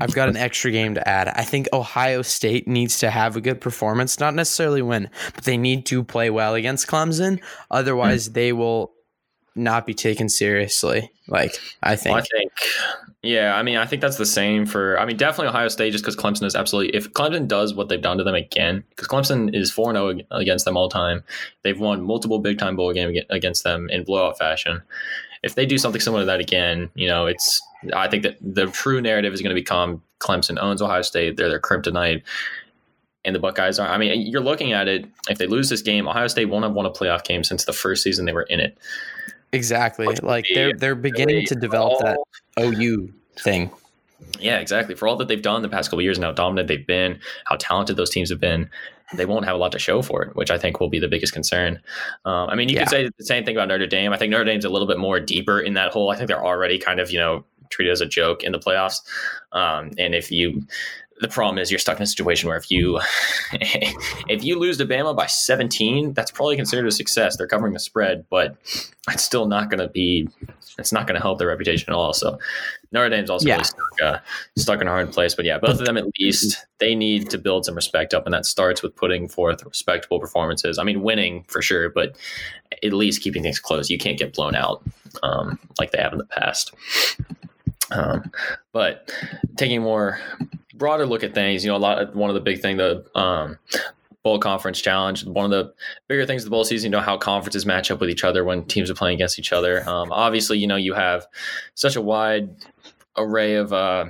[0.00, 1.28] I've got an extra game to add.
[1.28, 5.56] I think Ohio State needs to have a good performance, not necessarily win, but they
[5.56, 7.40] need to play well against Clemson.
[7.70, 8.32] Otherwise, mm.
[8.34, 8.92] they will
[9.54, 11.10] not be taken seriously.
[11.26, 12.14] Like I think.
[12.14, 12.52] Well, I think.
[13.22, 14.98] Yeah, I mean, I think that's the same for.
[14.98, 16.96] I mean, definitely Ohio State, just because Clemson is absolutely.
[16.96, 20.36] If Clemson does what they've done to them again, because Clemson is four zero oh
[20.36, 21.24] against them all time,
[21.64, 24.82] they've won multiple Big Time bowl game against them in blowout fashion.
[25.42, 27.60] If they do something similar to that again, you know, it's.
[27.94, 31.36] I think that the true narrative is going to become Clemson owns Ohio State.
[31.36, 32.22] They're their kryptonite
[33.24, 33.88] and the Buckeyes are.
[33.88, 35.06] I mean, you're looking at it.
[35.28, 37.72] If they lose this game, Ohio State won't have won a playoff game since the
[37.72, 38.78] first season they were in it.
[39.52, 40.06] Exactly.
[40.22, 42.18] Like they're they're beginning to develop that
[42.60, 43.70] OU thing.
[44.40, 44.94] Yeah, exactly.
[44.94, 47.56] For all that they've done the past couple years and how dominant they've been, how
[47.56, 48.68] talented those teams have been,
[49.14, 51.08] they won't have a lot to show for it, which I think will be the
[51.08, 51.80] biggest concern.
[52.24, 52.82] Um, I mean, you yeah.
[52.82, 54.12] could say the same thing about Notre Dame.
[54.12, 56.10] I think Notre Dame's a little bit more deeper in that hole.
[56.10, 59.00] I think they're already kind of you know treated as a joke in the playoffs.
[59.52, 60.62] Um, and if you
[61.20, 63.00] the problem is you're stuck in a situation where if you
[63.52, 67.36] if you lose to Bama by 17, that's probably considered a success.
[67.36, 68.56] They're covering the spread, but
[69.08, 70.28] it's still not going to be.
[70.78, 72.12] It's not going to help their reputation at all.
[72.12, 72.38] So
[72.92, 73.54] Notre Dame's also yeah.
[73.54, 74.18] really stuck, uh,
[74.56, 75.34] stuck in a hard place.
[75.34, 78.34] But yeah, both of them at least they need to build some respect up, and
[78.34, 80.78] that starts with putting forth respectable performances.
[80.78, 82.16] I mean, winning for sure, but
[82.84, 83.90] at least keeping things close.
[83.90, 84.82] You can't get blown out
[85.22, 86.72] um, like they have in the past.
[87.90, 88.30] Um,
[88.72, 89.10] but
[89.56, 90.20] taking more
[90.74, 93.04] broader look at things, you know, a lot of, one of the big thing the
[93.18, 93.58] um,
[94.22, 95.24] bowl conference challenge.
[95.24, 95.72] One of the
[96.06, 98.44] bigger things of the bowl season, you know, how conferences match up with each other
[98.44, 99.88] when teams are playing against each other.
[99.88, 101.26] Um, obviously, you know, you have
[101.74, 102.50] such a wide
[103.16, 104.06] array of uh,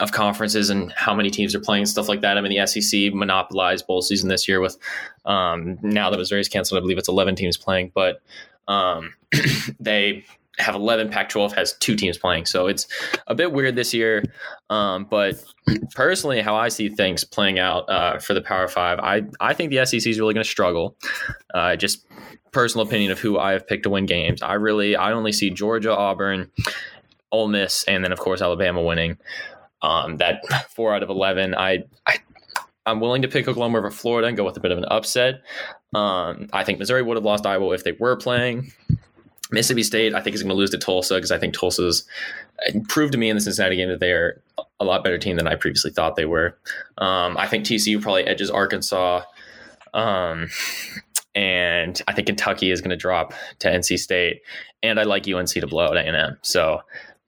[0.00, 2.36] of conferences and how many teams are playing stuff like that.
[2.36, 4.76] I mean, the SEC monopolized bowl season this year with
[5.24, 6.78] um, now that Missouri's canceled.
[6.78, 8.22] I believe it's eleven teams playing, but
[8.66, 9.14] um,
[9.80, 10.24] they
[10.58, 12.46] have 11 Pac 12 has two teams playing.
[12.46, 12.86] So it's
[13.26, 14.22] a bit weird this year.
[14.70, 15.42] Um, but
[15.94, 19.70] personally, how I see things playing out uh, for the Power Five, I, I think
[19.70, 20.96] the SEC is really going to struggle.
[21.52, 22.06] Uh, just
[22.52, 24.42] personal opinion of who I have picked to win games.
[24.42, 26.50] I really, I only see Georgia, Auburn,
[27.32, 29.18] Ole Miss, and then, of course, Alabama winning.
[29.82, 32.18] Um, that four out of 11, I, I
[32.86, 35.42] I'm willing to pick Oklahoma over Florida and go with a bit of an upset.
[35.94, 38.72] Um, I think Missouri would have lost Iowa if they were playing.
[39.50, 42.06] Mississippi State, I think, is going to lose to Tulsa because I think Tulsa's
[42.88, 44.40] proved to me in the Cincinnati game that they are
[44.80, 46.56] a lot better team than I previously thought they were.
[46.98, 49.22] Um, I think TCU probably edges Arkansas.
[49.92, 50.48] Um,
[51.34, 54.42] and I think Kentucky is going to drop to NC State,
[54.82, 56.38] and I like UNC to blow out A&M.
[56.42, 56.80] So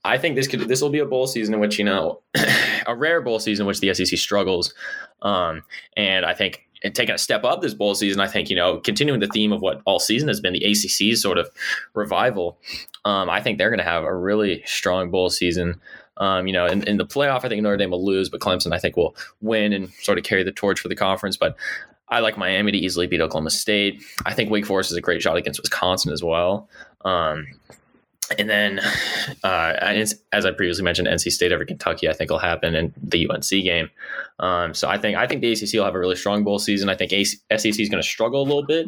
[0.04, 2.20] I think this could this will be a bowl season in which you know
[2.86, 4.74] a rare bowl season in which the SEC struggles,
[5.22, 5.62] um,
[5.96, 8.78] and I think and taking a step up this bowl season, I think you know
[8.78, 11.50] continuing the theme of what all season has been the ACC's sort of
[11.94, 12.58] revival.
[13.04, 15.80] Um, I think they're going to have a really strong bowl season.
[16.18, 18.72] Um, you know, in, in the playoff, I think Notre Dame will lose, but Clemson,
[18.72, 21.36] I think, will win and sort of carry the torch for the conference.
[21.36, 21.56] But
[22.08, 24.02] I like Miami to easily beat Oklahoma State.
[24.24, 26.68] I think Wake Forest is a great shot against Wisconsin as well.
[27.04, 27.46] Um,
[28.38, 28.80] and then,
[29.44, 29.94] uh,
[30.32, 33.48] as I previously mentioned, NC State over Kentucky, I think will happen in the UNC
[33.48, 33.90] game.
[34.38, 36.88] Um, so I think I think the ACC will have a really strong bowl season.
[36.88, 38.86] I think SEC is going to struggle a little bit.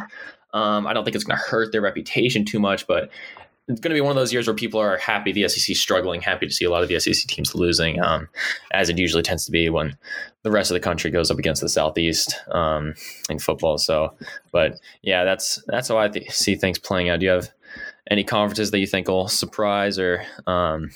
[0.53, 3.11] Um, I don't think it's going to hurt their reputation too much, but
[3.68, 6.22] it's going to be one of those years where people are happy the SEC struggling,
[6.22, 8.29] happy to see a lot of the SEC teams losing, um,
[8.72, 9.96] as it usually tends to be when
[10.42, 12.94] the rest of the country goes up against the Southeast um,
[13.29, 13.77] in football.
[13.77, 14.14] So,
[14.53, 17.20] but yeah, that's that's how I th- see things playing out.
[17.20, 17.51] Do you have
[18.11, 20.90] any conferences that you think will surprise or um,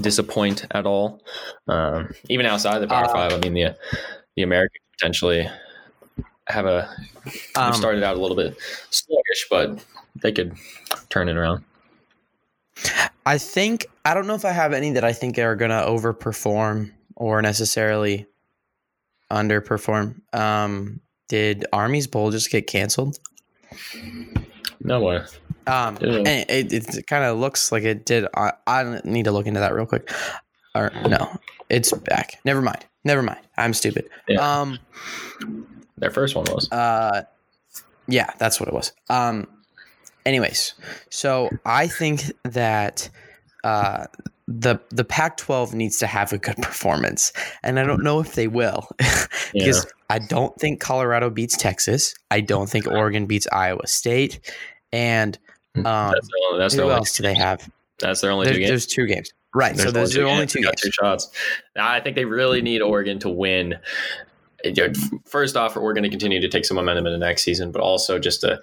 [0.00, 1.22] disappoint at all?
[1.68, 3.76] Um, even outside the Power uh, Five, I mean the
[4.36, 5.48] the American potentially
[6.48, 6.88] have a
[7.56, 8.56] um, started out a little bit
[8.90, 9.84] sluggish, but
[10.22, 10.54] they could
[11.08, 11.64] turn it around.
[13.24, 15.76] I think I don't know if I have any that I think are going to
[15.76, 18.26] overperform or necessarily
[19.30, 20.20] underperform.
[20.34, 23.18] Um, did Army's Bowl just get canceled?
[24.82, 25.24] No way.
[25.66, 28.26] Um, and it, it kind of looks like it did.
[28.36, 30.10] I, I need to look into that real quick.
[30.74, 32.38] Or no, it's back.
[32.44, 32.84] Never mind.
[33.04, 33.40] Never mind.
[33.56, 34.08] I'm stupid.
[34.28, 34.40] Yeah.
[34.60, 34.78] Um,
[35.96, 36.70] their first one was.
[36.70, 37.22] Uh,
[38.06, 38.92] yeah, that's what it was.
[39.08, 39.48] Um,
[40.24, 40.74] anyways,
[41.10, 43.08] so I think that
[43.66, 44.06] uh,
[44.46, 47.32] the the Pac-12 needs to have a good performance,
[47.64, 48.88] and I don't know if they will,
[49.52, 49.90] because yeah.
[50.08, 52.14] I don't think Colorado beats Texas.
[52.30, 54.52] I don't think Oregon beats Iowa State,
[54.92, 55.36] and
[55.74, 57.68] um, that's the only, that's who else do they have?
[57.98, 58.70] That's their only there's, two games.
[58.70, 59.74] There's two games, right?
[59.74, 60.80] There's so those are only two, games.
[60.80, 61.28] two shots.
[61.74, 63.80] Now, I think they really need Oregon to win.
[65.24, 67.82] First off, we're going to continue to take some momentum in the next season, but
[67.82, 68.60] also just to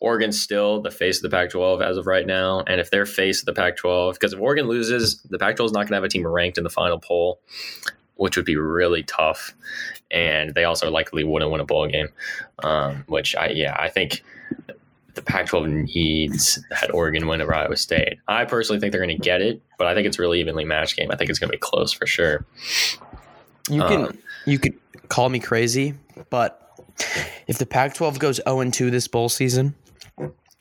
[0.00, 2.60] Oregon's still the face of the Pac 12 as of right now.
[2.66, 5.68] And if they're face of the Pac 12, because if Oregon loses, the Pac 12
[5.68, 7.40] is not going to have a team ranked in the final poll,
[8.16, 9.54] which would be really tough.
[10.10, 12.08] And they also likely wouldn't win a bowl game,
[12.62, 14.22] um, which I, yeah, I think
[15.14, 18.18] the Pac 12 needs that Oregon win over Iowa State.
[18.28, 20.96] I personally think they're going to get it, but I think it's really evenly matched
[20.96, 21.10] game.
[21.10, 22.44] I think it's going to be close for sure.
[23.68, 24.74] You can, um, you could
[25.08, 25.94] call me crazy,
[26.30, 26.62] but
[27.48, 29.74] if the Pac 12 goes 0 2 this bowl season,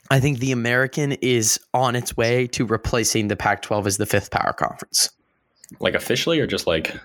[0.10, 4.06] I think the American is on its way to replacing the Pac 12 as the
[4.06, 5.10] fifth power conference.
[5.80, 6.96] Like officially, or just like.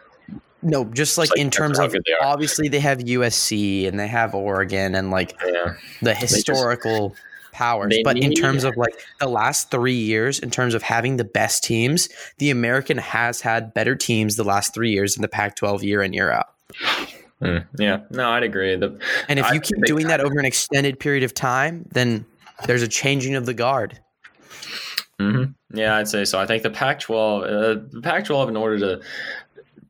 [0.62, 4.34] No, just like, like in terms of they obviously they have USC and they have
[4.34, 5.76] Oregon and like yeah.
[6.02, 7.96] the historical just, powers.
[8.04, 11.24] But need, in terms of like the last three years, in terms of having the
[11.24, 15.56] best teams, the American has had better teams the last three years in the Pac
[15.56, 16.52] 12 year in, year out.
[17.40, 18.76] Mm, yeah, no, I'd agree.
[18.76, 22.26] The, and if you keep doing that over an extended period of time, then
[22.66, 23.98] there's a changing of the guard.
[25.20, 25.76] Mm-hmm.
[25.76, 26.38] Yeah, I'd say so.
[26.38, 29.00] I think the Pac-12, uh, the Pac-12, in order to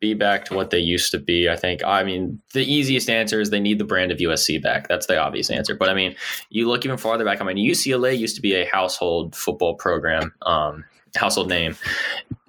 [0.01, 1.85] be back to what they used to be, I think.
[1.85, 4.89] I mean, the easiest answer is they need the brand of USC back.
[4.89, 5.75] That's the obvious answer.
[5.75, 6.17] But I mean,
[6.49, 7.41] you look even farther back.
[7.41, 11.77] I mean, UCLA used to be a household football program, um, household name.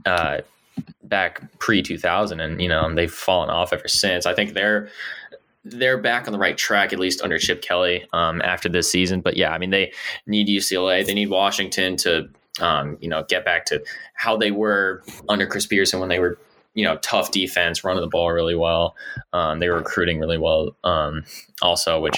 [0.06, 0.42] Uh,
[1.04, 4.88] back pre 2000 and you know they've fallen off ever since i think they're
[5.64, 9.22] they're back on the right track at least under chip kelly um, after this season.
[9.22, 9.94] But yeah i mean they
[10.26, 15.04] need ucla they need washington to um, you know get back to how they were
[15.30, 16.38] under chris petersen when they were
[16.74, 18.96] you know tough defense running the ball really well.
[19.34, 21.24] Um, they were recruiting really well um,
[21.62, 22.18] also which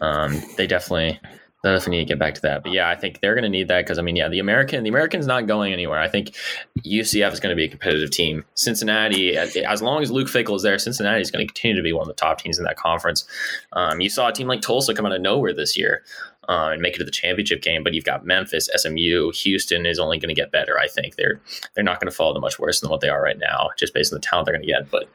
[0.00, 1.20] um, they definitely
[1.62, 2.62] they definitely need to get back to that.
[2.62, 4.82] But yeah, I think they're going to need that because I mean, yeah, the American,
[4.82, 6.00] the American's not going anywhere.
[6.00, 6.34] I think
[6.78, 8.44] UCF is going to be a competitive team.
[8.54, 11.92] Cincinnati, as long as Luke Fickell is there, Cincinnati is going to continue to be
[11.92, 13.26] one of the top teams in that conference.
[13.74, 16.02] Um, you saw a team like Tulsa come out of nowhere this year.
[16.48, 20.00] Uh, and make it to the championship game, but you've got Memphis, SMU, Houston is
[20.00, 20.76] only going to get better.
[20.80, 21.40] I think they're
[21.74, 23.94] they're not going to fall to much worse than what they are right now, just
[23.94, 24.90] based on the talent they're going to get.
[24.90, 25.08] But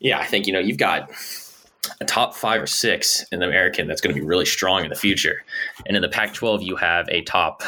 [0.00, 1.12] yeah, I think you know you've got
[2.00, 4.90] a top five or six in the American that's going to be really strong in
[4.90, 5.44] the future.
[5.86, 7.62] And in the Pac 12, you have a top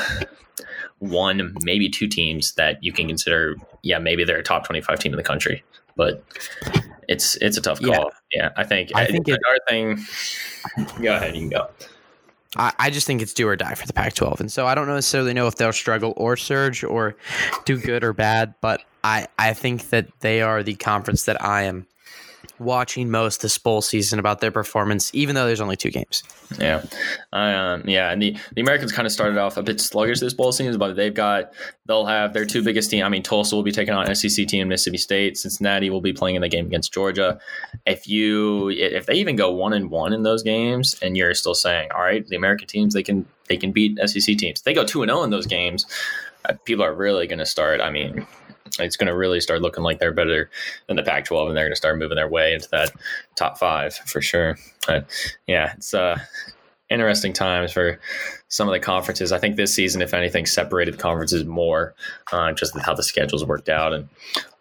[0.98, 5.12] one, maybe two teams that you can consider, yeah, maybe they're a top 25 team
[5.12, 5.62] in the country.
[5.96, 6.24] But
[7.08, 8.10] it's it's a tough call.
[8.32, 8.90] Yeah, yeah I think.
[8.94, 9.98] I think it, thing.
[11.00, 11.68] Go ahead, you can go.
[12.56, 14.88] I, I just think it's do or die for the Pac-12, and so I don't
[14.88, 17.16] necessarily know if they'll struggle or surge or
[17.64, 21.62] do good or bad, but I I think that they are the conference that I
[21.62, 21.86] am
[22.58, 26.22] watching most this bowl season about their performance, even though there's only two games.
[26.58, 26.84] Yeah,
[27.32, 30.52] um, yeah, and the, the Americans kind of started off a bit sluggish this bowl
[30.52, 31.52] season, but they've got
[31.86, 33.04] they'll have their two biggest team.
[33.04, 35.36] I mean, Tulsa will be taking on SEC team Mississippi State.
[35.38, 37.38] Cincinnati will be playing in the game against Georgia.
[37.86, 41.54] If you if they even go one and one in those games, and you're still
[41.54, 44.60] saying, all right, the American teams they can they can beat SEC teams.
[44.60, 45.86] If they go two and zero in those games.
[46.48, 47.80] Uh, people are really going to start.
[47.80, 48.24] I mean,
[48.78, 50.50] it's going to really start looking like they're better
[50.86, 52.92] than the Pac-12, and they're going to start moving their way into that
[53.34, 54.56] top five for sure.
[54.86, 55.06] But
[55.46, 56.18] yeah, it's uh,
[56.88, 57.98] interesting times for
[58.48, 59.32] some of the conferences.
[59.32, 61.94] I think this season, if anything, separated conferences more,
[62.32, 64.08] uh, just how the schedules worked out and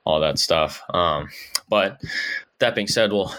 [0.06, 0.82] all that stuff.
[0.94, 1.30] Um,
[1.70, 2.00] but
[2.60, 3.34] that being said, we'll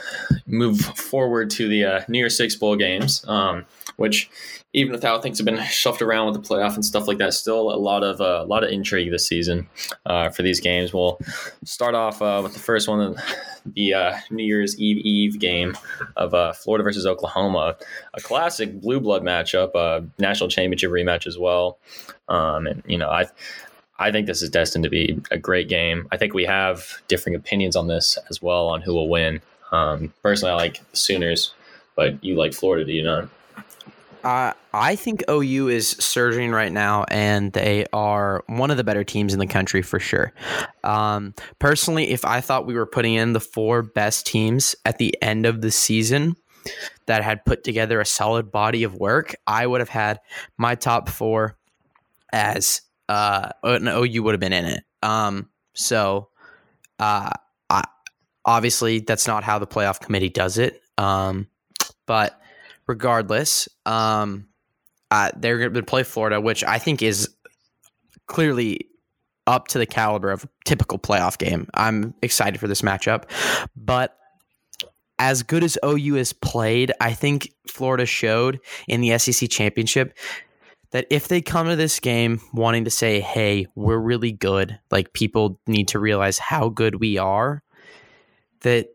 [0.47, 3.65] move forward to the uh, New Year's Six bowl games, um,
[3.97, 4.31] which
[4.73, 7.33] even with how things have been shuffled around with the playoff and stuff like that,
[7.33, 9.67] still a lot of uh, a lot of intrigue this season
[10.05, 10.93] uh, for these games.
[10.93, 11.19] We'll
[11.65, 13.17] start off uh, with the first one,
[13.65, 15.77] the uh, New Year's Eve Eve game
[16.17, 17.77] of uh, Florida versus Oklahoma,
[18.13, 21.79] a classic blue blood matchup, a national championship rematch as well.
[22.29, 23.27] Um, and you know, I
[23.99, 26.07] I think this is destined to be a great game.
[26.13, 29.41] I think we have differing opinions on this as well on who will win.
[29.73, 31.55] Um, personally, I like the Sooners,
[31.95, 33.29] but you like Florida, do you not?
[34.23, 39.05] Uh, I think OU is surging right now, and they are one of the better
[39.05, 40.33] teams in the country for sure.
[40.83, 45.17] Um, personally, if I thought we were putting in the four best teams at the
[45.23, 46.35] end of the season
[47.07, 50.19] that had put together a solid body of work, I would have had
[50.59, 51.57] my top four
[52.33, 54.85] as uh, an OU would have been in it.
[55.03, 56.29] Um, so,
[56.99, 57.31] uh,
[57.71, 57.85] I,
[58.45, 60.81] obviously, that's not how the playoff committee does it.
[60.99, 61.49] Um,
[62.07, 62.41] but
[62.87, 64.49] regardless, um,
[65.11, 67.29] uh, they're going to play Florida, which I think is
[68.27, 68.89] clearly
[69.47, 71.69] up to the caliber of a typical playoff game.
[71.75, 73.25] I'm excited for this matchup,
[73.77, 74.17] but
[75.19, 80.17] as good as OU has played, I think Florida showed in the SEC championship
[80.97, 85.13] that if they come to this game wanting to say, "Hey, we're really good," like
[85.13, 87.63] people need to realize how good we are,
[88.63, 88.89] that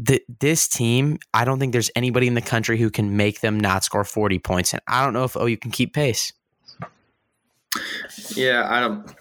[0.00, 3.60] the, this team, I don't think there's anybody in the country who can make them
[3.60, 4.72] not score 40 points.
[4.72, 6.32] And I don't know if oh, OU can keep pace.
[8.34, 9.14] Yeah, I don't.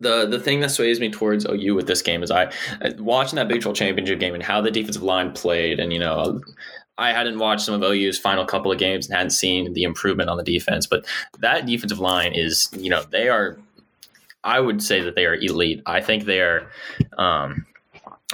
[0.00, 2.50] The the thing that sways me towards OU with this game is I
[2.96, 6.40] watching that Big 12 championship game and how the defensive line played, and you know,
[7.00, 10.28] I hadn't watched some of OU's final couple of games and hadn't seen the improvement
[10.28, 11.06] on the defense, but
[11.38, 13.58] that defensive line is, you know, they are.
[14.44, 15.82] I would say that they are elite.
[15.86, 16.70] I think they are.
[17.18, 17.66] Um,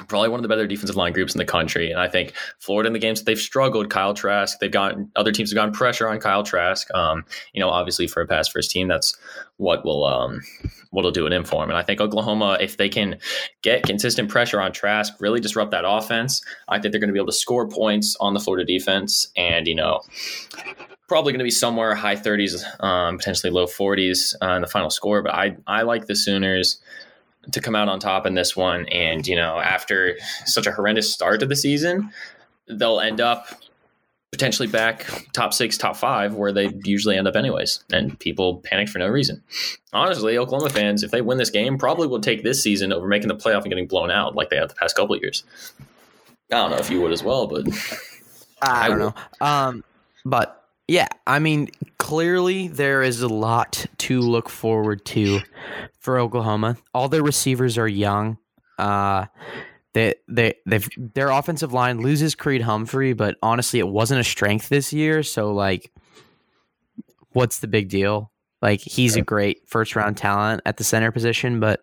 [0.09, 1.91] probably one of the better defensive line groups in the country.
[1.91, 5.51] And I think Florida in the games they've struggled, Kyle Trask, they've gotten other teams
[5.51, 6.93] have gotten pressure on Kyle Trask.
[6.95, 9.17] Um, you know, obviously for a pass first team, that's
[9.57, 10.43] what will um
[10.91, 11.71] what'll do it in for him.
[11.71, 13.19] And I think Oklahoma, if they can
[13.63, 17.19] get consistent pressure on Trask, really disrupt that offense, I think they're going to be
[17.19, 19.29] able to score points on the Florida defense.
[19.37, 20.01] And, you know,
[21.09, 24.91] probably going to be somewhere high 30s, um, potentially low 40s uh, in the final
[24.91, 25.23] score.
[25.23, 26.81] But I, I like the Sooners
[27.53, 28.87] to come out on top in this one.
[28.89, 32.11] And, you know, after such a horrendous start to the season,
[32.69, 33.49] they'll end up
[34.33, 37.83] potentially back top six, top five, where they usually end up anyways.
[37.93, 39.43] And people panic for no reason.
[39.93, 43.29] Honestly, Oklahoma fans, if they win this game, probably will take this season over making
[43.29, 45.45] the playoff and getting blown out like they have the past couple of years.
[46.53, 47.67] I don't know if you would as well, but
[48.63, 49.15] I, I don't know.
[49.41, 49.85] Um,
[50.25, 51.69] but yeah, I mean,
[52.07, 55.41] clearly there is a lot to look forward to
[55.99, 56.77] for Oklahoma.
[56.95, 58.39] All their receivers are young.
[58.79, 59.27] Uh,
[59.93, 64.69] they they they their offensive line loses Creed Humphrey, but honestly, it wasn't a strength
[64.69, 65.25] this year.
[65.25, 65.91] So like,
[67.33, 68.31] what's the big deal?
[68.63, 71.81] Like he's a great first round talent at the center position, but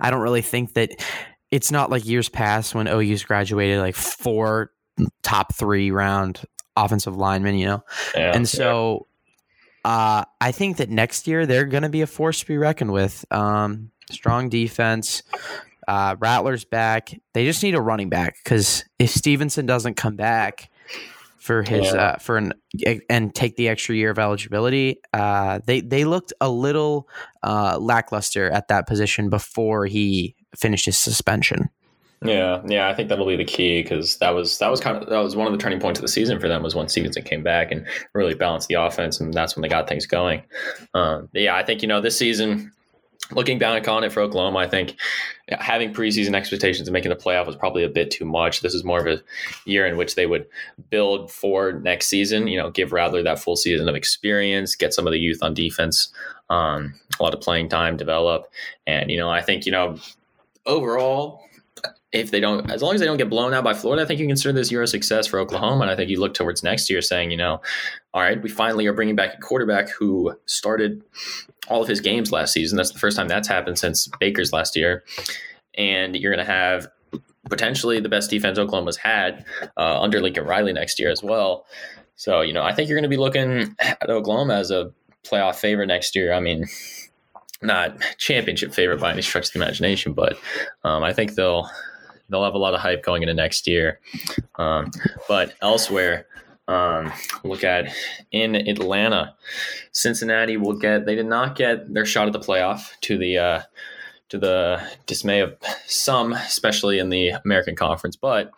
[0.00, 0.90] I don't really think that
[1.52, 4.72] it's not like years past when OU's graduated like four
[5.22, 6.44] top three round
[6.76, 7.84] offensive linemen, you know?
[8.14, 9.06] Yeah, and so
[9.84, 9.90] yeah.
[9.90, 12.92] uh, I think that next year they're going to be a force to be reckoned
[12.92, 13.24] with.
[13.30, 15.22] Um, strong defense.
[15.86, 17.20] Uh, Rattler's back.
[17.32, 20.70] They just need a running back because if Stevenson doesn't come back
[21.38, 22.00] for his yeah.
[22.00, 22.54] uh, for an
[23.10, 27.06] and take the extra year of eligibility, uh, they they looked a little
[27.42, 31.68] uh, lackluster at that position before he finished his suspension.
[32.22, 35.08] Yeah, yeah, I think that'll be the key because that was that was kind of
[35.10, 37.22] that was one of the turning points of the season for them was when Stevenson
[37.22, 40.42] came back and really balanced the offense, and that's when they got things going.
[40.94, 42.72] Um, yeah, I think you know this season
[43.32, 44.96] looking back on it for Oklahoma, I think
[45.48, 48.60] having preseason expectations and making the playoff was probably a bit too much.
[48.60, 49.22] This is more of a
[49.64, 50.46] year in which they would
[50.90, 52.46] build for next season.
[52.46, 55.54] You know, give Rattler that full season of experience, get some of the youth on
[55.54, 56.12] defense,
[56.50, 58.46] um, a lot of playing time, develop,
[58.86, 59.98] and you know, I think you know
[60.66, 61.40] overall.
[62.14, 64.20] If they don't, as long as they don't get blown out by Florida, I think
[64.20, 65.82] you consider this year a success for Oklahoma.
[65.82, 67.60] And I think you look towards next year saying, you know,
[68.14, 71.02] all right, we finally are bringing back a quarterback who started
[71.66, 72.76] all of his games last season.
[72.76, 75.02] That's the first time that's happened since Baker's last year.
[75.76, 76.86] And you're going to have
[77.50, 79.44] potentially the best defense Oklahoma's had
[79.76, 81.66] uh, under Lincoln Riley next year as well.
[82.14, 84.92] So, you know, I think you're going to be looking at Oklahoma as a
[85.24, 86.32] playoff favorite next year.
[86.32, 86.66] I mean,
[87.60, 90.38] not championship favorite by any stretch of the imagination, but
[90.84, 91.68] um, I think they'll
[92.28, 94.00] they'll have a lot of hype going into next year.
[94.56, 94.90] Um,
[95.28, 96.26] but elsewhere,
[96.66, 97.12] um,
[97.42, 97.94] look at
[98.32, 99.34] in Atlanta,
[99.92, 101.06] Cincinnati will get.
[101.06, 103.62] They did not get their shot at the playoff to the uh,
[104.30, 105.56] to the dismay of
[105.86, 108.16] some, especially in the American Conference.
[108.16, 108.50] But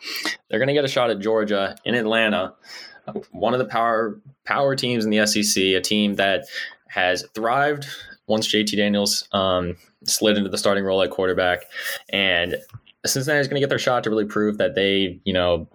[0.48, 2.54] they're going to get a shot at Georgia in Atlanta,
[3.30, 6.44] one of the power power teams in the SEC, a team that
[6.88, 7.86] has thrived
[8.28, 11.64] once JT Daniels um, slid into the starting role at quarterback,
[12.08, 12.56] and
[13.06, 15.68] Cincinnati is going to get their shot to really prove that they, you know,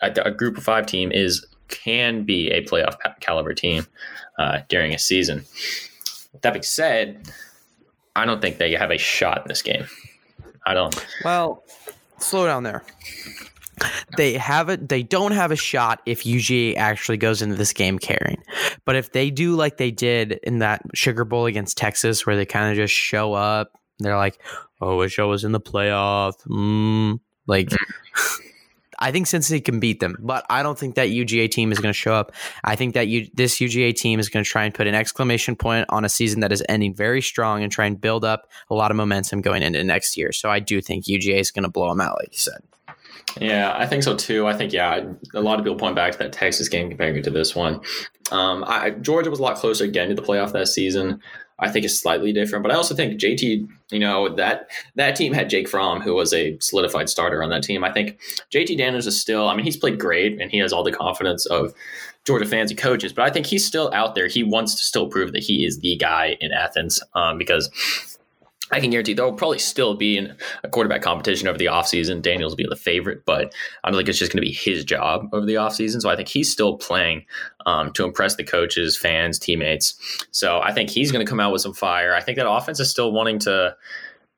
[0.00, 3.86] a, a group of five team is can be a playoff caliber team
[4.38, 5.44] uh, during a season.
[6.42, 7.30] That being said,
[8.16, 9.86] I don't think they have a shot in this game.
[10.66, 11.06] I don't.
[11.24, 11.62] Well,
[12.18, 12.84] slow down there.
[14.16, 14.88] They have it.
[14.88, 18.42] They don't have a shot if UGA actually goes into this game carrying.
[18.84, 22.44] But if they do like they did in that Sugar Bowl against Texas, where they
[22.44, 24.40] kind of just show up, they're like,
[24.80, 27.70] "Oh, wish I was in the playoff." Mm, like,
[28.98, 31.92] I think Cincinnati can beat them, but I don't think that UGA team is going
[31.92, 32.32] to show up.
[32.64, 35.54] I think that you, this UGA team is going to try and put an exclamation
[35.54, 38.74] point on a season that is ending very strong and try and build up a
[38.74, 40.32] lot of momentum going into next year.
[40.32, 42.60] So I do think UGA is going to blow them out, like you said.
[43.40, 44.46] Yeah, I think so too.
[44.46, 45.04] I think yeah,
[45.34, 47.80] a lot of people point back to that Texas game comparing it to this one.
[48.32, 51.20] Um, I, Georgia was a lot closer again to the playoff that season.
[51.60, 52.62] I think is slightly different.
[52.62, 56.32] But I also think JT, you know, that that team had Jake Fromm, who was
[56.32, 57.82] a solidified starter on that team.
[57.82, 58.18] I think
[58.52, 61.46] JT Daniels is still, I mean, he's played great and he has all the confidence
[61.46, 61.74] of
[62.24, 64.28] Georgia fans and coaches, but I think he's still out there.
[64.28, 68.17] He wants to still prove that he is the guy in Athens um, because
[68.70, 72.22] I can guarantee there'll probably still be in a quarterback competition over the offseason.
[72.22, 73.52] Daniels will be the favorite, but
[73.84, 76.00] I don't think it's just going to be his job over the offseason.
[76.00, 77.24] So I think he's still playing
[77.66, 80.26] um, to impress the coaches, fans, teammates.
[80.30, 82.14] So I think he's going to come out with some fire.
[82.14, 83.74] I think that offense is still wanting to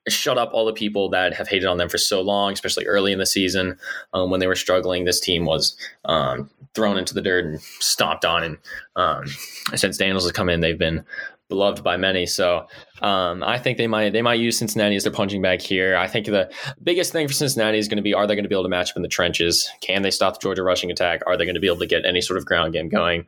[0.09, 3.13] shut up all the people that have hated on them for so long, especially early
[3.13, 3.77] in the season
[4.15, 5.05] um, when they were struggling.
[5.05, 5.77] This team was
[6.07, 8.43] um, thrown into the dirt and stomped on.
[8.43, 8.59] And
[8.97, 9.27] um,
[9.75, 11.05] since Daniels has come in, they've been
[11.51, 12.25] beloved by many.
[12.25, 12.67] So
[13.03, 15.97] um, I think they might they might use Cincinnati as their punching bag here.
[15.97, 16.51] I think the
[16.83, 18.71] biggest thing for Cincinnati is going to be are they going to be able to
[18.71, 19.69] match up in the trenches?
[19.83, 21.21] Can they stop the Georgia rushing attack?
[21.27, 23.27] Are they going to be able to get any sort of ground game going?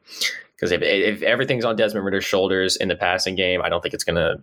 [0.56, 3.92] Because if, if everything's on Desmond Ridder's shoulders in the passing game, I don't think
[3.92, 4.40] it's going to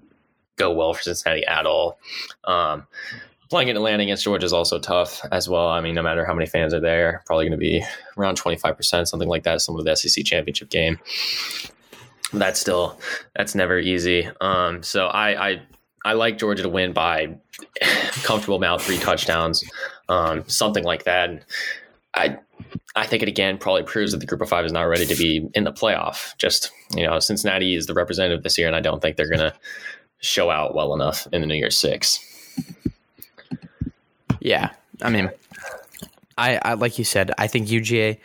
[0.58, 1.98] go well for Cincinnati at all.
[2.44, 2.86] Um,
[3.50, 5.70] playing in Atlanta against Georgia is also tough as well.
[5.70, 7.82] I mean, no matter how many fans are there, probably going to be
[8.18, 11.00] around 25%, something like that, some of the SEC championship game
[12.34, 13.00] that's still
[13.36, 14.30] that's never easy.
[14.42, 15.62] Um, so I, I
[16.06, 17.38] I like Georgia to win by
[18.24, 19.64] comfortable amount, three touchdowns,
[20.08, 21.30] um, something like that.
[21.30, 21.46] And
[22.14, 22.38] I
[22.96, 25.16] I think it again probably proves that the group of five is not ready to
[25.16, 26.38] be in the playoff.
[26.38, 29.54] Just you know, Cincinnati is the representative this year, and I don't think they're gonna
[30.20, 32.26] show out well enough in the New Year's Six.
[34.40, 34.72] Yeah,
[35.02, 35.30] I mean,
[36.38, 38.18] I, I like you said, I think UGA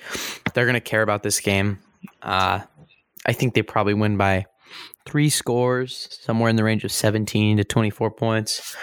[0.55, 1.79] they're gonna care about this game.
[2.23, 2.61] Uh,
[3.27, 4.47] I think they probably win by
[5.07, 8.77] three scores, somewhere in the range of 17 to 24 points.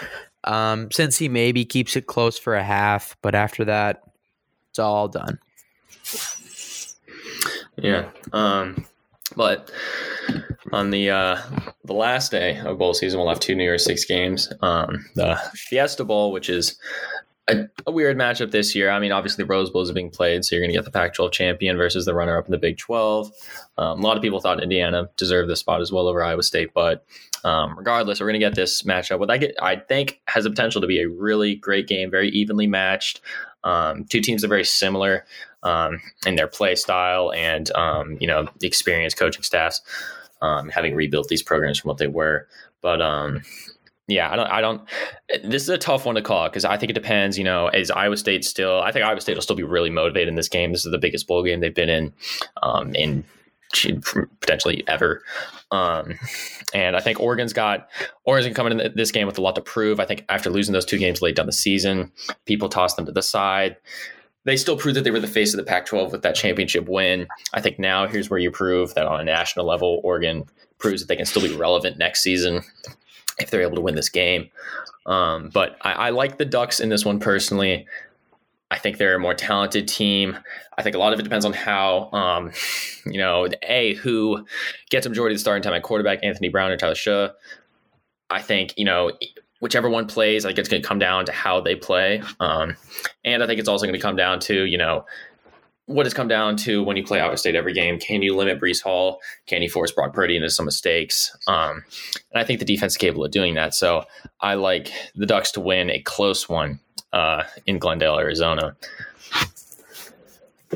[0.44, 4.02] Um, Cincy maybe keeps it close for a half, but after that,
[4.70, 5.38] it's all done.
[7.76, 8.10] Yeah.
[8.32, 8.86] Um,
[9.36, 9.70] but
[10.72, 11.40] on the uh,
[11.84, 14.52] the last day of bowl season, we'll have two New Year's Six games.
[14.62, 16.76] Um, the Fiesta Bowl, which is
[17.48, 18.90] a, a, weird matchup this year.
[18.90, 21.14] I mean, obviously, Rose Bowls are being played, so you're going to get the Pac
[21.14, 23.30] 12 champion versus the runner up in the Big 12.
[23.78, 26.72] Um, a lot of people thought Indiana deserved this spot as well over Iowa State,
[26.72, 27.04] but
[27.44, 29.18] um, regardless, we're going to get this matchup.
[29.18, 32.28] What I get, I think, has the potential to be a really great game, very
[32.30, 33.20] evenly matched.
[33.64, 35.24] Um, two teams are very similar
[35.62, 39.80] um, in their play style and um, you know experienced coaching staffs,
[40.40, 42.46] um, having rebuilt these programs from what they were.
[42.80, 43.00] But
[44.12, 44.46] yeah, I don't.
[44.46, 44.82] I don't.
[45.42, 47.38] This is a tough one to call because I think it depends.
[47.38, 48.80] You know, is Iowa State still?
[48.80, 50.72] I think Iowa State will still be really motivated in this game.
[50.72, 52.12] This is the biggest bowl game they've been in
[52.62, 53.24] um, in
[54.40, 55.22] potentially ever.
[55.70, 56.18] Um,
[56.74, 57.88] and I think Oregon's got
[58.24, 59.98] Oregon's coming in this game with a lot to prove.
[59.98, 62.12] I think after losing those two games late down the season,
[62.44, 63.76] people tossed them to the side.
[64.44, 67.28] They still proved that they were the face of the Pac-12 with that championship win.
[67.54, 70.44] I think now here's where you prove that on a national level, Oregon
[70.78, 72.62] proves that they can still be relevant next season
[73.38, 74.50] if they're able to win this game.
[75.06, 77.86] Um, but I, I like the Ducks in this one personally.
[78.70, 80.38] I think they're a more talented team.
[80.78, 82.52] I think a lot of it depends on how, um,
[83.06, 84.46] you know, a who
[84.90, 87.32] gets a majority of the starting time at quarterback, Anthony Brown or Tyler Shough.
[88.30, 89.12] I think you know
[89.60, 92.76] whichever one plays, I think it's going to come down to how they play, um,
[93.24, 95.04] and I think it's also going to come down to you know
[95.86, 97.98] what has come down to when you play Iowa State every game.
[97.98, 99.20] Can you limit Breece Hall?
[99.46, 101.36] Can you force Brock Purdy into some mistakes?
[101.46, 101.84] Um,
[102.32, 103.74] and I think the defense is capable of doing that.
[103.74, 104.04] So
[104.40, 106.80] I like the Ducks to win a close one
[107.12, 108.76] uh, in Glendale, Arizona.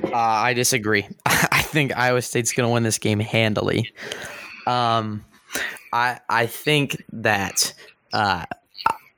[0.03, 1.09] Uh, I disagree.
[1.27, 3.93] I think Iowa State's going to win this game handily.
[4.67, 5.25] Um,
[5.93, 7.73] I I think that
[8.13, 8.45] uh,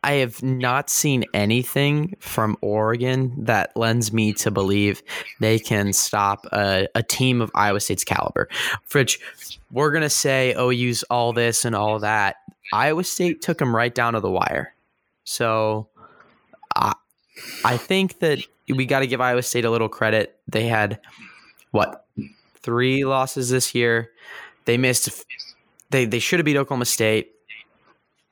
[0.08, 5.02] I have not seen anything from Oregon that lends me to believe
[5.38, 8.48] they can stop a, a team of Iowa State's caliber.
[8.86, 9.20] Fridge,
[9.70, 12.36] we're gonna say OU's all this and all that.
[12.72, 14.72] Iowa State took them right down to the wire.
[15.24, 15.90] So
[17.62, 20.38] I think that we got to give Iowa State a little credit.
[20.48, 21.00] They had
[21.70, 22.06] what
[22.56, 24.10] three losses this year.
[24.64, 25.26] They missed.
[25.90, 27.34] They they should have beat Oklahoma State.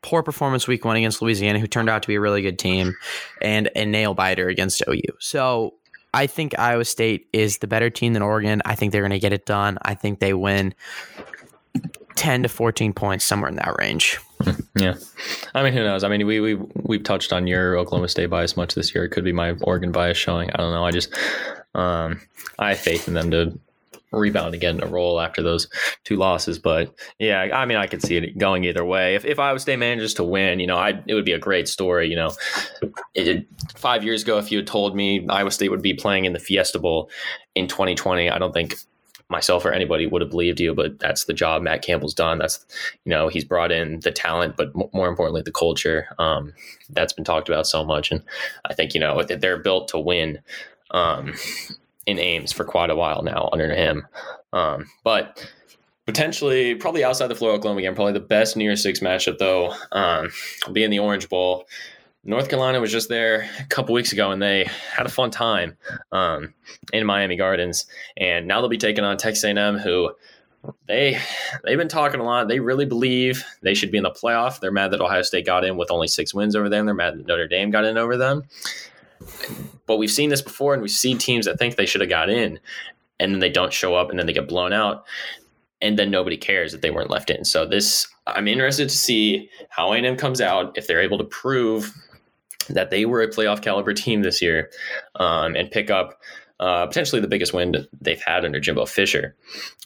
[0.03, 2.95] Poor performance week one against Louisiana, who turned out to be a really good team,
[3.43, 5.03] and a nail biter against OU.
[5.19, 5.75] So
[6.15, 8.63] I think Iowa State is the better team than Oregon.
[8.65, 9.79] I think they're going to get it done.
[9.83, 10.75] I think they win
[12.15, 14.19] 10 to 14 points, somewhere in that range.
[14.75, 14.95] Yeah.
[15.55, 16.05] I mean, who knows?
[16.05, 19.05] I mean, we, we, we've touched on your Oklahoma State bias much this year.
[19.05, 20.51] It could be my Oregon bias showing.
[20.51, 20.85] I don't know.
[20.85, 21.15] I just,
[21.75, 22.21] um,
[22.59, 23.59] I have faith in them to
[24.13, 25.69] rebound get a roll after those
[26.05, 26.59] two losses.
[26.59, 29.15] But yeah, I mean, I could see it going either way.
[29.15, 31.69] If, if Iowa State manages to win, you know, I it would be a great
[31.69, 32.09] story.
[32.09, 32.33] You know,
[33.15, 33.47] it,
[33.77, 36.39] five years ago, if you had told me Iowa State would be playing in the
[36.39, 37.11] Fiesta Bowl
[37.55, 38.77] in 2020, I don't think
[39.29, 42.39] myself or anybody would have believed you, but that's the job Matt Campbell's done.
[42.39, 42.65] That's,
[43.05, 46.53] you know, he's brought in the talent, but more importantly, the culture um,
[46.91, 48.13] that's been talked about so much.
[48.13, 48.23] And
[48.65, 50.39] I think, you know, they're built to win
[50.93, 51.35] um,
[52.07, 54.07] in Ames for quite a while now under him.
[54.53, 55.47] Um, but
[56.07, 59.75] potentially, probably outside the Florida Oklahoma game, probably the best New Year's Six matchup, though,
[59.93, 60.31] um,
[60.67, 61.67] will be in the Orange Bowl.
[62.25, 65.77] North Carolina was just there a couple weeks ago, and they had a fun time
[66.11, 66.55] um,
[66.93, 67.87] in Miami Gardens.
[68.17, 70.13] And now they'll be taking on Texas A&M, who
[70.87, 71.21] they
[71.65, 72.49] they've been talking a lot.
[72.49, 74.59] They really believe they should be in the playoff.
[74.59, 76.87] They're mad that Ohio State got in with only six wins over them.
[76.87, 78.43] They're mad that Notre Dame got in over them.
[79.87, 82.31] But we've seen this before, and we've seen teams that think they should have got
[82.31, 82.59] in,
[83.19, 85.05] and then they don't show up, and then they get blown out
[85.81, 87.45] and then nobody cares that they weren't left in.
[87.45, 91.93] So this, I'm interested to see how A&M comes out if they're able to prove
[92.69, 94.71] that they were a playoff caliber team this year
[95.17, 96.21] um, and pick up
[96.59, 99.37] uh, potentially the biggest win they've had under Jimbo Fisher.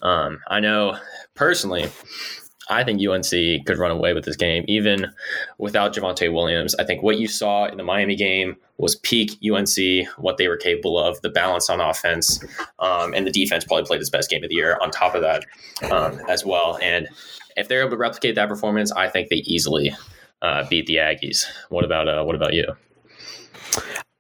[0.03, 0.97] Um, I know
[1.35, 1.91] personally,
[2.71, 5.13] I think UNC could run away with this game, even
[5.59, 6.75] without Javonte Williams.
[6.77, 10.57] I think what you saw in the Miami game was peak UNC, what they were
[10.57, 12.43] capable of, the balance on offense,
[12.79, 15.21] um, and the defense probably played its best game of the year on top of
[15.21, 15.45] that
[15.93, 16.79] um, as well.
[16.81, 17.09] And
[17.57, 19.95] if they're able to replicate that performance, I think they easily
[20.41, 21.45] uh, beat the Aggies.
[21.69, 22.67] What about uh, what about you?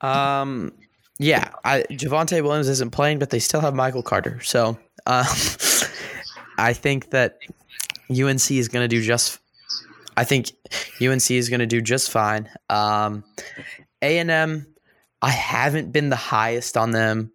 [0.00, 0.72] Um,
[1.18, 4.40] yeah, I, Javonte Williams isn't playing, but they still have Michael Carter.
[4.42, 5.24] So uh,
[6.58, 7.38] I think that
[8.10, 9.38] UNC is going to do just.
[10.16, 10.52] I think
[11.00, 12.48] UNC is going to do just fine.
[12.68, 13.24] Um,
[14.02, 14.66] A and M,
[15.22, 17.32] I haven't been the highest on them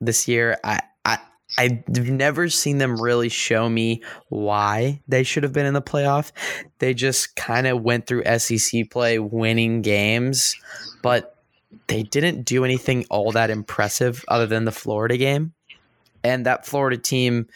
[0.00, 0.58] this year.
[0.64, 1.18] I, I
[1.58, 6.32] I've never seen them really show me why they should have been in the playoff.
[6.78, 10.54] They just kind of went through SEC play winning games,
[11.02, 11.36] but
[11.86, 15.52] they didn't do anything all that impressive other than the Florida game.
[16.22, 17.48] And that Florida team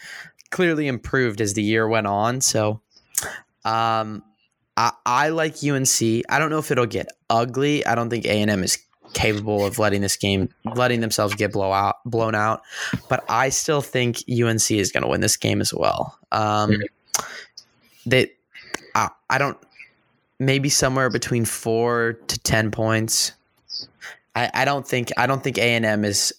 [0.51, 2.41] clearly improved as the year went on.
[2.41, 2.81] So
[3.63, 4.23] um,
[4.77, 6.01] I, I like UNC.
[6.29, 7.85] I don't know if it'll get ugly.
[7.85, 8.77] I don't think A&M is
[9.13, 12.61] capable of letting this game, letting themselves get blow out, blown out.
[13.09, 16.17] But I still think UNC is going to win this game as well.
[16.31, 16.81] Um, mm-hmm.
[18.05, 18.31] They,
[18.93, 19.57] I, I don't,
[20.39, 23.31] maybe somewhere between four to ten points.
[24.35, 26.33] I, I don't think I don't think A and M is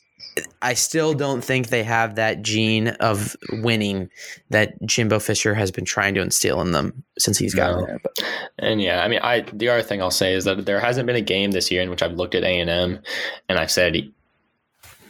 [0.62, 4.10] I still don't think they have that gene of winning
[4.50, 7.86] that Jimbo Fisher has been trying to instill in them since he's gotten no.
[7.86, 7.98] there.
[8.02, 8.22] But.
[8.58, 11.16] And yeah, I mean, I the other thing I'll say is that there hasn't been
[11.16, 13.00] a game this year in which I've looked at A and M
[13.48, 13.96] and I've said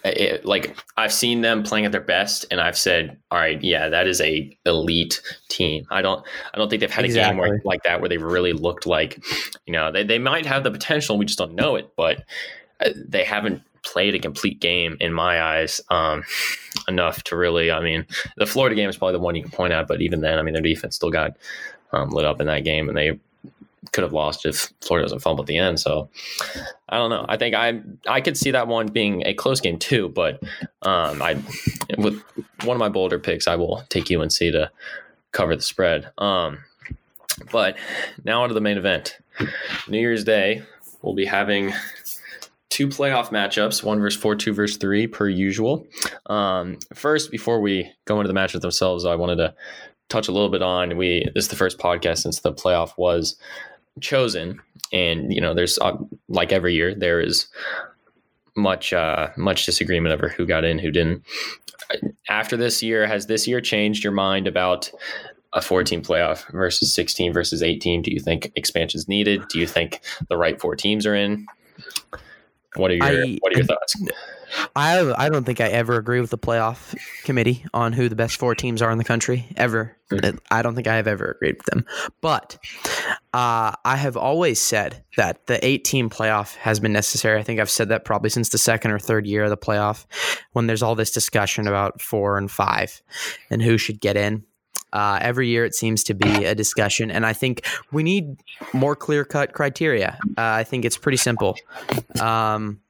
[0.07, 3.89] it, like I've seen them playing at their best, and I've said, "All right, yeah,
[3.89, 6.25] that is a elite team." I don't,
[6.55, 7.29] I don't think they've had exactly.
[7.29, 9.23] a game where, like that where they really looked like,
[9.67, 12.25] you know, they they might have the potential, we just don't know it, but
[12.81, 16.25] uh, they haven't played a complete game in my eyes um,
[16.89, 17.71] enough to really.
[17.71, 18.07] I mean,
[18.37, 20.43] the Florida game is probably the one you can point out, but even then, I
[20.43, 21.37] mean, their defense still got
[21.93, 23.19] um, lit up in that game, and they
[23.93, 25.81] could have lost if Florida doesn't fumble at the end.
[25.81, 26.11] So
[26.89, 27.25] I don't know.
[27.29, 30.09] I think I I could see that one being a close game too.
[30.09, 30.43] But
[30.83, 31.41] um, I
[31.97, 32.21] with
[32.65, 34.71] one of my bolder picks, I will take UNC to
[35.33, 36.11] cover the spread.
[36.19, 36.59] Um,
[37.53, 37.77] but
[38.25, 39.19] now on to the main event.
[39.89, 40.63] New Year's Day,
[41.03, 41.73] we'll be having
[42.77, 45.87] two playoff matchups, one versus four, two versus three, per usual.
[46.27, 49.55] Um, first, before we go into the matchup themselves, I wanted to
[50.11, 50.99] touch a little bit on.
[50.99, 53.35] We this is the first podcast since the playoff was
[54.01, 54.61] chosen,
[54.93, 55.97] and you know, there's uh,
[56.29, 57.47] like every year there is
[58.57, 61.25] much uh, much disagreement over who got in, who didn't.
[62.29, 64.93] After this year, has this year changed your mind about
[65.55, 68.03] a 14 playoff versus 16 versus 18?
[68.03, 69.49] Do you think expansion is needed?
[69.49, 71.47] Do you think the right four teams are in?
[72.77, 73.97] What are your I, What are your thoughts?
[74.75, 78.37] I I don't think I ever agree with the playoff committee on who the best
[78.37, 79.97] four teams are in the country ever.
[80.11, 80.39] Mm-hmm.
[80.51, 81.85] I don't think I have ever agreed with them.
[82.21, 82.59] But
[83.35, 87.41] uh, I have always said that the eight team playoff has been necessary.
[87.41, 90.07] I think I've said that probably since the second or third year of the playoff,
[90.53, 93.03] when there's all this discussion about four and five
[93.51, 94.45] and who should get in.
[94.93, 98.41] Uh, every year it seems to be a discussion, and I think we need
[98.73, 100.19] more clear cut criteria.
[100.39, 101.57] Uh, I think it's pretty simple.
[102.21, 102.81] Um,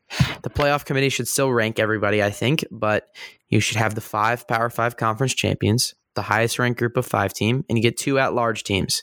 [0.43, 3.09] the playoff committee should still rank everybody, I think, but
[3.49, 7.33] you should have the five Power Five conference champions, the highest ranked group of five
[7.33, 9.03] team, and you get two at large teams.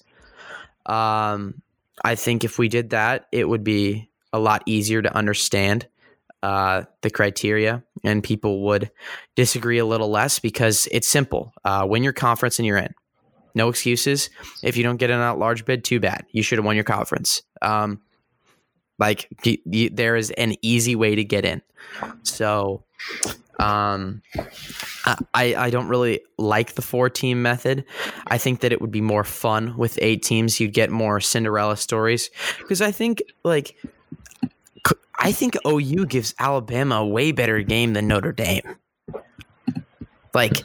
[0.86, 1.62] Um,
[2.04, 5.88] I think if we did that, it would be a lot easier to understand
[6.44, 8.92] uh, the criteria, and people would
[9.36, 11.54] disagree a little less because it's simple.
[11.64, 12.94] Uh, win your conference and you're in.
[13.56, 14.30] No excuses.
[14.62, 16.26] If you don't get an at large bid, too bad.
[16.32, 17.44] You should have won your conference.
[17.62, 18.02] Um,
[19.00, 19.30] like
[19.66, 21.62] there is an easy way to get in.
[22.24, 22.84] So
[23.60, 24.22] um,
[25.34, 27.86] I I don't really like the four team method.
[28.28, 30.60] I think that it would be more fun with eight teams.
[30.60, 32.30] You'd get more Cinderella stories
[32.60, 33.78] because I think like
[35.18, 38.78] I think OU gives Alabama a way better game than Notre Dame.
[40.34, 40.64] Like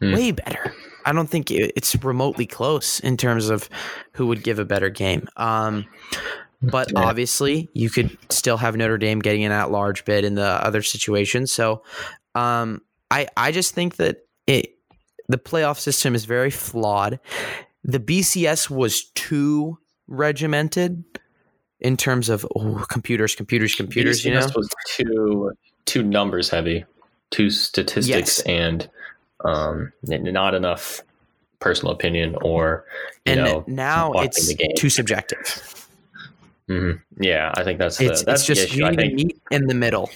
[0.00, 0.14] hmm.
[0.14, 0.74] way better.
[1.04, 3.68] I don't think it's remotely close in terms of
[4.12, 5.28] who would give a better game.
[5.36, 5.86] Um,
[6.60, 7.00] but yeah.
[7.00, 10.82] obviously, you could still have Notre Dame getting an at large bid in the other
[10.82, 11.46] situation.
[11.46, 11.82] So,
[12.34, 14.76] um, I I just think that it
[15.28, 17.20] the playoff system is very flawed.
[17.84, 19.78] The BCS was too
[20.08, 21.04] regimented
[21.80, 24.24] in terms of oh, computers, computers, computers.
[24.24, 25.52] You know, was too
[25.84, 26.84] too numbers heavy,
[27.30, 28.40] too statistics, yes.
[28.40, 28.88] and
[29.44, 31.02] um, not enough
[31.58, 32.84] personal opinion or
[33.24, 35.86] you and know now it's too subjective.
[36.68, 37.22] Mm-hmm.
[37.22, 39.74] Yeah, I think that's the, it's, that's it's just you need to meet in the
[39.74, 40.10] middle.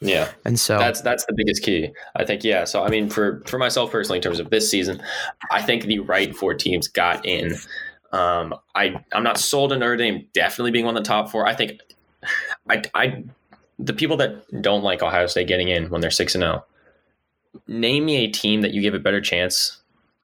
[0.00, 1.90] Yeah, and so that's that's the biggest key.
[2.14, 2.44] I think.
[2.44, 2.64] Yeah.
[2.64, 5.02] So I mean, for for myself personally, in terms of this season,
[5.50, 7.56] I think the right four teams got in.
[8.12, 11.46] Um, I I'm not sold on Notre Dame definitely being one of the top four.
[11.46, 11.80] I think
[12.68, 13.24] I I
[13.78, 16.64] the people that don't like Ohio State getting in when they're six and zero.
[16.64, 19.78] Oh, name me a team that you give a better chance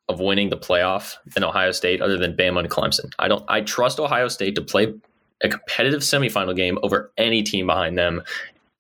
[0.09, 3.13] of winning the playoff than Ohio State other than Bama and Clemson.
[3.19, 4.95] I don't I trust Ohio State to play
[5.43, 8.23] a competitive semifinal game over any team behind them.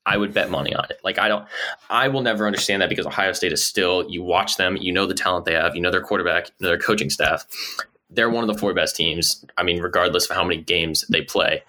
[0.06, 1.00] I would bet money on it.
[1.02, 1.46] Like I don't
[1.88, 5.06] I will never understand that because Ohio State is still you watch them, you know
[5.06, 7.46] the talent they have, you know their quarterback, you know their coaching staff.
[8.14, 9.44] They're one of the four best teams.
[9.56, 11.62] I mean, regardless of how many games they play.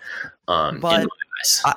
[0.47, 1.07] Um, but
[1.65, 1.75] I,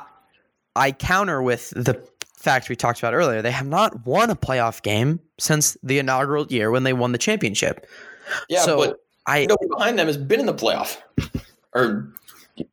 [0.77, 2.01] I counter with the
[2.37, 3.43] fact we talked about earlier.
[3.43, 7.19] They have not won a playoff game since the inaugural year when they won the
[7.19, 7.87] championship.
[8.49, 10.99] Yeah, so but I nobody behind them has been in the playoff
[11.75, 12.13] or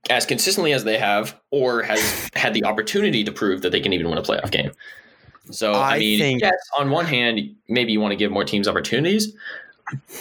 [0.10, 3.93] as consistently as they have, or has had the opportunity to prove that they can
[3.93, 4.72] even win a playoff game.
[5.52, 7.39] So I, I mean, think, yes, on one hand,
[7.70, 9.36] maybe you want to give more teams opportunities,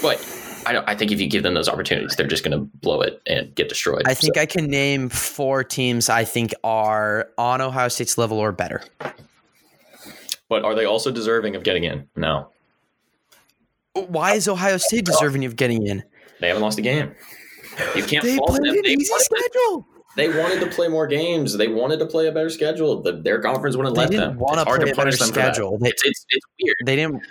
[0.03, 0.19] but
[0.67, 3.21] I, I think if you give them those opportunities, they're just going to blow it
[3.27, 4.03] and get destroyed.
[4.07, 4.43] I think so.
[4.43, 8.83] I can name four teams I think are on Ohio State's level or better.
[10.49, 12.09] But are they also deserving of getting in?
[12.17, 12.49] No.
[13.95, 16.03] Why is Ohio State deserving of getting in?
[16.41, 17.15] They haven't lost a game.
[17.97, 18.63] You can't they fault them.
[18.65, 19.87] They easy schedule.
[20.17, 21.57] they wanted to play more games.
[21.57, 23.03] They wanted to play a better schedule.
[23.03, 24.39] The, their conference wouldn't they let them.
[24.39, 25.79] Want it's hard to punish them schedule.
[25.79, 26.77] They, it's, it's, it's weird.
[26.85, 27.23] They didn't.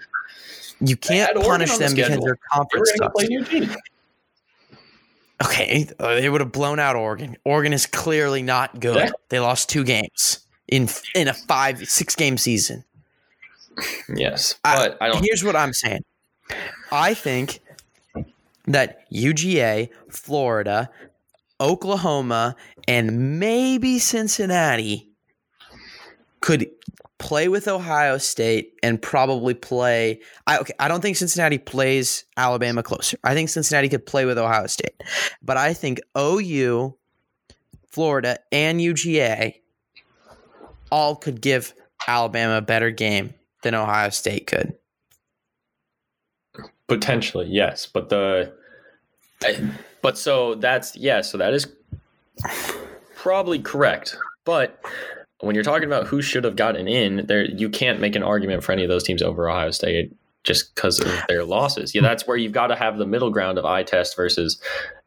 [0.79, 3.23] You can't punish them the because their conference sucks.
[5.43, 7.35] Okay, uh, they would have blown out Oregon.
[7.43, 8.95] Oregon is clearly not good.
[8.95, 9.11] Yeah.
[9.29, 10.39] They lost two games.
[10.67, 12.83] in in a five six game season.
[14.13, 15.23] Yes, but I, I don't.
[15.23, 16.03] Here's what I'm saying.
[16.91, 17.59] I think
[18.67, 20.89] that UGA, Florida,
[21.59, 22.55] Oklahoma,
[22.87, 25.09] and maybe Cincinnati
[26.39, 26.69] could
[27.23, 30.19] play with Ohio State and probably play.
[30.45, 33.17] I, okay, I don't think Cincinnati plays Alabama closer.
[33.23, 35.01] I think Cincinnati could play with Ohio State,
[35.41, 36.97] but I think OU,
[37.89, 39.55] Florida, and UGA
[40.91, 41.73] all could give
[42.05, 44.73] Alabama a better game than Ohio State could.
[46.87, 48.53] Potentially, yes, but the
[50.01, 51.67] but so that's yeah, so that is
[53.15, 54.17] probably correct.
[54.43, 54.83] But
[55.43, 58.63] when you're talking about who should have gotten in, there you can't make an argument
[58.63, 61.93] for any of those teams over Ohio State just because of their losses.
[61.93, 64.61] Yeah, that's where you've got to have the middle ground of eye test versus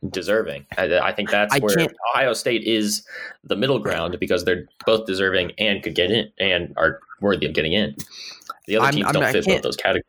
[0.09, 0.66] deserving.
[0.76, 1.93] I, I think that's I where can't.
[2.14, 3.07] Ohio State is
[3.45, 7.55] the middle ground because they're both deserving and could get in and are worthy of
[7.55, 7.95] getting in.
[8.66, 10.05] The other I'm, teams I'm, don't fit both those categories.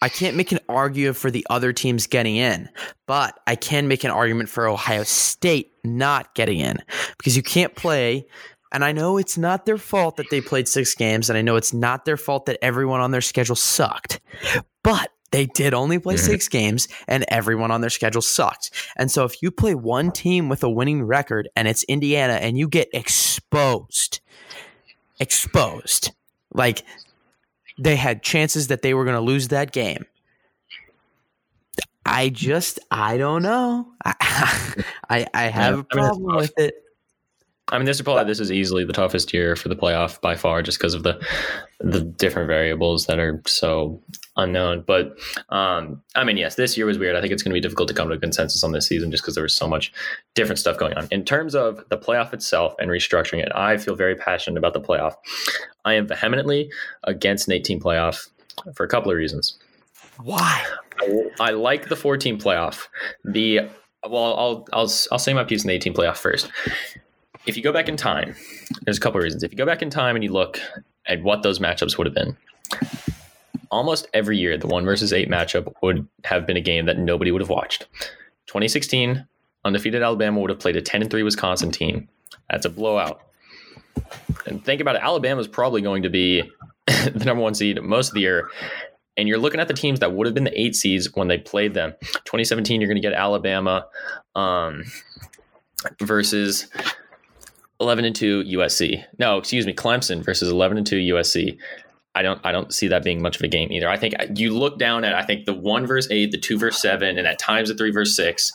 [0.00, 2.68] I can't make an argument for the other teams getting in,
[3.06, 6.78] but I can make an argument for Ohio State not getting in
[7.18, 8.26] because you can't play
[8.72, 11.56] and I know it's not their fault that they played six games, and I know
[11.56, 14.20] it's not their fault that everyone on their schedule sucked,
[14.82, 16.24] but they did only play mm-hmm.
[16.24, 18.70] six games, and everyone on their schedule sucked.
[18.96, 22.56] And so if you play one team with a winning record and it's Indiana and
[22.56, 24.20] you get exposed,
[25.18, 26.12] exposed,
[26.52, 26.84] like
[27.78, 30.04] they had chances that they were going to lose that game.
[32.04, 33.88] I just, I don't know.
[34.04, 36.81] I, I, I have a problem with it.
[37.68, 40.34] I mean, this is probably this is easily the toughest year for the playoff by
[40.34, 41.24] far, just because of the
[41.78, 44.02] the different variables that are so
[44.36, 44.82] unknown.
[44.84, 45.16] But
[45.48, 47.14] um, I mean, yes, this year was weird.
[47.14, 49.12] I think it's going to be difficult to come to a consensus on this season,
[49.12, 49.92] just because there was so much
[50.34, 51.06] different stuff going on.
[51.12, 54.80] In terms of the playoff itself and restructuring it, I feel very passionate about the
[54.80, 55.14] playoff.
[55.84, 56.70] I am vehemently
[57.04, 58.28] against an 18 playoff
[58.74, 59.56] for a couple of reasons.
[60.20, 60.66] Why?
[61.00, 62.88] I, I like the 14 playoff.
[63.24, 63.70] The
[64.06, 66.50] well, I'll I'll I'll say my piece in the 18 playoff first
[67.46, 68.34] if you go back in time,
[68.82, 69.42] there's a couple of reasons.
[69.42, 70.60] If you go back in time and you look
[71.06, 72.36] at what those matchups would have been,
[73.70, 77.30] almost every year the one versus eight matchup would have been a game that nobody
[77.30, 77.86] would have watched.
[78.46, 79.26] 2016,
[79.64, 82.08] undefeated Alabama would have played a 10 and 3 Wisconsin team.
[82.50, 83.22] That's a blowout.
[84.46, 86.42] And think about it, Alabama is probably going to be
[86.86, 88.50] the number one seed most of the year.
[89.16, 91.38] And you're looking at the teams that would have been the eight seeds when they
[91.38, 91.94] played them.
[92.00, 93.86] 2017, you're going to get Alabama
[94.34, 94.84] um,
[96.00, 96.68] versus
[97.82, 99.04] 11 and 2 USC.
[99.18, 101.58] No, excuse me, Clemson versus 11 and 2 USC.
[102.14, 103.88] I don't I don't see that being much of a game either.
[103.88, 106.80] I think you look down at I think the 1 versus 8, the 2 versus
[106.82, 108.52] 7 and at times the 3 versus 6,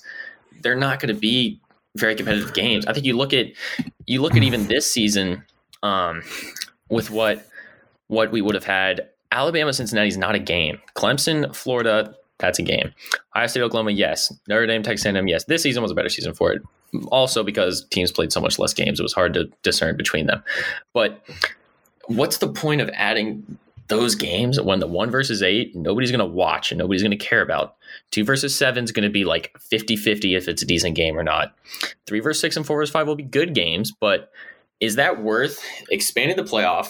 [0.61, 1.59] they're not going to be
[1.95, 2.85] very competitive games.
[2.85, 3.47] I think you look at
[4.05, 5.43] you look at even this season
[5.83, 6.21] um,
[6.89, 7.47] with what
[8.07, 10.79] what we would have had Alabama Cincinnati is not a game.
[10.95, 12.93] Clemson, Florida, that's a game.
[13.35, 14.33] Ohio State, Oklahoma, yes.
[14.47, 15.43] Notre Dame, Texas A&M, yes.
[15.45, 16.61] This season was a better season for it
[17.05, 20.43] also because teams played so much less games, it was hard to discern between them.
[20.93, 21.25] But
[22.05, 26.25] what's the point of adding those games when the one versus eight, nobody's going to
[26.25, 27.75] watch and nobody's going to care about?
[28.11, 31.17] Two versus seven is going to be like 50 50 if it's a decent game
[31.17, 31.55] or not.
[32.05, 34.31] Three versus six and four versus five will be good games, but
[34.79, 36.89] is that worth expanding the playoff,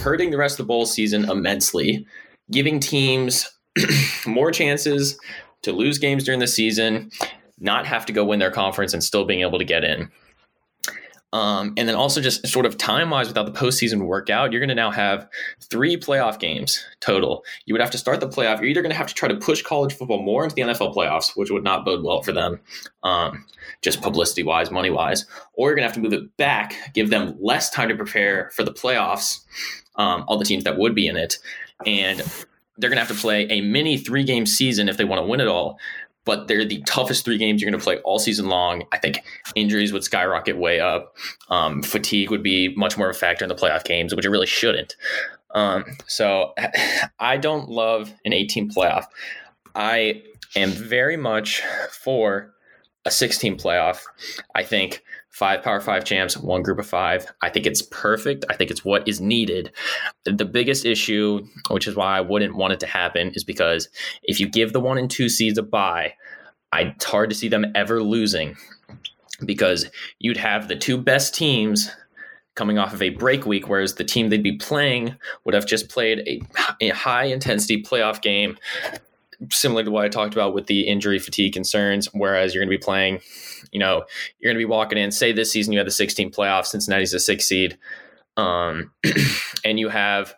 [0.00, 2.06] hurting the rest of the bowl season immensely,
[2.50, 3.50] giving teams
[4.26, 5.18] more chances
[5.62, 7.10] to lose games during the season,
[7.58, 10.10] not have to go win their conference and still being able to get in.
[11.32, 14.70] Um, and then also just sort of time wise, without the postseason workout, you're going
[14.70, 15.28] to now have
[15.60, 17.44] three playoff games total.
[17.66, 18.58] You would have to start the playoff.
[18.58, 20.94] You're either going to have to try to push college football more into the NFL
[20.94, 22.60] playoffs, which would not bode well for them,
[23.02, 23.44] um,
[23.82, 27.10] just publicity wise, money wise, or you're going to have to move it back, give
[27.10, 29.40] them less time to prepare for the playoffs,
[29.96, 31.38] um, all the teams that would be in it.
[31.84, 32.20] And
[32.78, 35.26] they're going to have to play a mini three game season if they want to
[35.26, 35.78] win it all
[36.26, 38.82] but they're the toughest three games you're going to play all season long.
[38.92, 39.20] I think
[39.54, 41.16] injuries would skyrocket way up.
[41.48, 44.30] Um, fatigue would be much more of a factor in the playoff games, which it
[44.30, 44.96] really shouldn't.
[45.54, 46.52] Um, so
[47.18, 49.04] I don't love an 18 playoff.
[49.74, 50.22] I
[50.56, 52.52] am very much for
[53.04, 54.02] a 16 playoff.
[54.54, 55.02] I think
[55.36, 57.26] five Power Five champs, one group of five.
[57.42, 58.46] I think it's perfect.
[58.48, 59.70] I think it's what is needed.
[60.24, 63.90] The biggest issue, which is why I wouldn't want it to happen, is because
[64.22, 66.14] if you give the one and two seeds a bye,
[66.72, 68.56] it's hard to see them ever losing
[69.44, 71.90] because you'd have the two best teams
[72.54, 75.90] coming off of a break week, whereas the team they'd be playing would have just
[75.90, 76.40] played a,
[76.80, 78.56] a high intensity playoff game
[79.50, 82.08] similar to what I talked about with the injury fatigue concerns.
[82.14, 83.20] Whereas you're going to be playing,
[83.72, 84.04] you know,
[84.38, 85.10] you're going to be walking in.
[85.10, 87.78] Say this season you had the 16 playoffs, Cincinnati's a six seed.
[88.36, 88.92] Um,
[89.64, 90.34] and you have,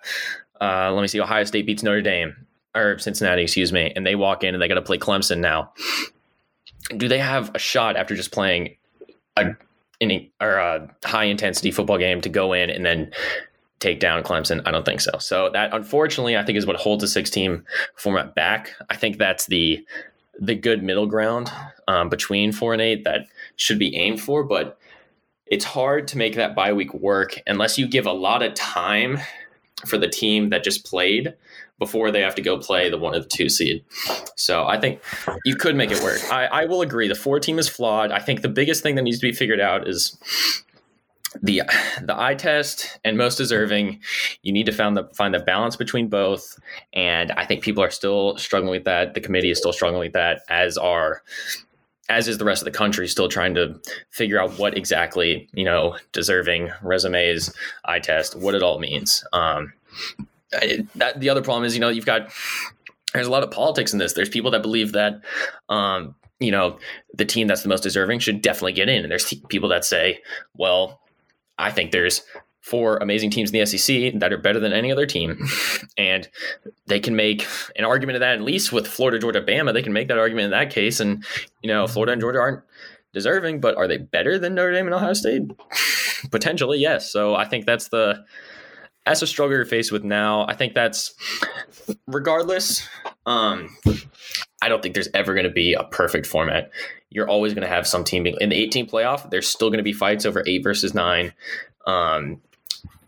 [0.61, 4.15] uh, let me see, Ohio State beats Notre Dame or Cincinnati, excuse me, and they
[4.15, 5.73] walk in and they got to play Clemson now.
[6.97, 8.77] Do they have a shot after just playing
[9.37, 9.55] a
[10.41, 13.11] or a high intensity football game to go in and then
[13.81, 14.63] take down Clemson?
[14.65, 15.19] I don't think so.
[15.19, 17.65] So that unfortunately I think is what holds the six team
[17.97, 18.73] format back.
[18.89, 19.85] I think that's the
[20.39, 21.53] the good middle ground
[21.89, 23.27] um, between four and eight that
[23.57, 24.79] should be aimed for, but
[25.47, 29.19] it's hard to make that bye week work unless you give a lot of time
[29.87, 31.35] for the team that just played
[31.79, 33.85] before they have to go play the one of the two seed.
[34.37, 35.01] So I think
[35.45, 36.21] you could make it work.
[36.31, 37.07] I, I will agree.
[37.07, 38.11] The four team is flawed.
[38.11, 40.19] I think the biggest thing that needs to be figured out is
[41.43, 41.63] the
[42.03, 44.01] the eye test and most deserving.
[44.43, 46.59] You need to find the find the balance between both,
[46.93, 49.15] and I think people are still struggling with that.
[49.15, 51.23] The committee is still struggling with that, as are
[52.09, 53.79] as is the rest of the country still trying to
[54.11, 57.53] figure out what exactly you know deserving resumes
[57.85, 59.75] eye test what it all means um,
[60.51, 62.31] that the other problem is, you know, you've got
[63.15, 64.13] there's a lot of politics in this.
[64.13, 65.21] There's people that believe that,
[65.69, 66.79] um, you know,
[67.15, 69.85] the team that's the most deserving should definitely get in, and there's t- people that
[69.85, 70.21] say,
[70.55, 71.01] well,
[71.59, 72.23] I think there's
[72.61, 75.47] four amazing teams in the SEC that are better than any other team,
[75.97, 76.29] and
[76.87, 77.47] they can make
[77.77, 78.35] an argument of that.
[78.35, 81.01] At least with Florida, Georgia, Bama, they can make that argument in that case.
[81.01, 81.25] And
[81.63, 82.63] you know, Florida and Georgia aren't
[83.13, 85.43] deserving, but are they better than Notre Dame and Ohio State?
[86.31, 87.11] Potentially, yes.
[87.11, 88.25] So I think that's the
[89.07, 90.47] that's a struggle you're faced with now.
[90.47, 91.15] I think that's
[92.07, 92.87] regardless.
[93.25, 93.75] Um,
[94.61, 96.71] I don't think there's ever going to be a perfect format.
[97.11, 99.31] You're always going to have some team in the 18 playoff.
[99.31, 101.33] There's still going to be fights over eight versus nine,
[101.87, 102.41] um,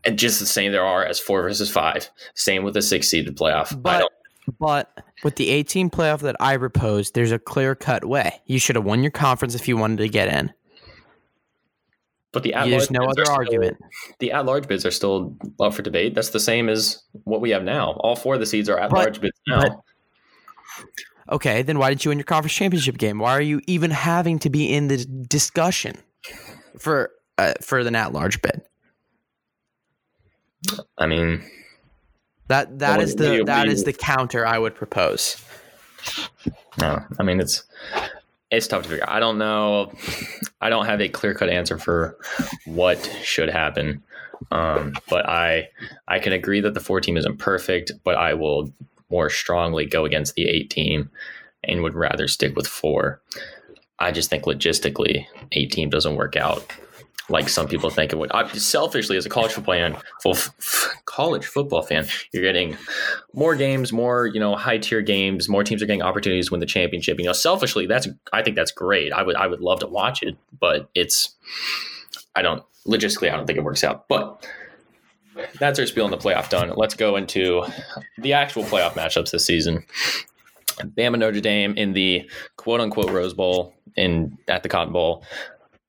[0.05, 2.09] and just the same there are as four versus five.
[2.35, 3.81] Same with the six seeded playoff.
[3.81, 4.11] But
[4.59, 8.41] but with the 18 playoff that I proposed, there's a clear cut way.
[8.47, 10.53] You should have won your conference if you wanted to get in.
[12.33, 13.77] But the there's no other argument.
[13.77, 16.15] Still, the at large bids are still up for debate.
[16.15, 17.93] That's the same as what we have now.
[18.01, 19.63] All four of the seeds are at large bids now.
[19.63, 19.81] But,
[21.31, 23.19] okay, then why didn't you win your conference championship game?
[23.19, 25.97] Why are you even having to be in the discussion
[26.79, 28.63] for uh, for the at large bid?
[30.99, 31.43] I mean,
[32.49, 35.43] that that well, is the that is the counter I would propose.
[36.81, 37.65] No, I mean it's
[38.51, 39.09] it's tough to figure.
[39.09, 39.93] I don't know.
[40.61, 42.17] I don't have a clear cut answer for
[42.67, 44.03] what should happen.
[44.51, 45.69] Um, but I
[46.09, 48.73] I can agree that the four team isn't perfect, but I will
[49.11, 51.11] more strongly go against the eight team
[51.65, 53.21] and would rather stick with four.
[53.99, 56.73] I just think logistically, eight team doesn't work out
[57.31, 58.31] like some people think it would.
[58.33, 62.77] I, selfishly, as a college football fan, full f- college football fan, you're getting
[63.33, 65.49] more games, more you know high tier games.
[65.49, 67.19] More teams are getting opportunities to win the championship.
[67.19, 69.13] You know, selfishly, that's I think that's great.
[69.13, 71.37] I would I would love to watch it, but it's
[72.35, 74.09] I don't logistically I don't think it works out.
[74.09, 74.47] But
[75.59, 76.73] that's our spiel in the playoff done.
[76.77, 77.65] Let's go into
[78.19, 79.85] the actual playoff matchups this season.
[80.79, 85.25] Bama Notre Dame in the quote unquote Rose Bowl in at the Cotton Bowl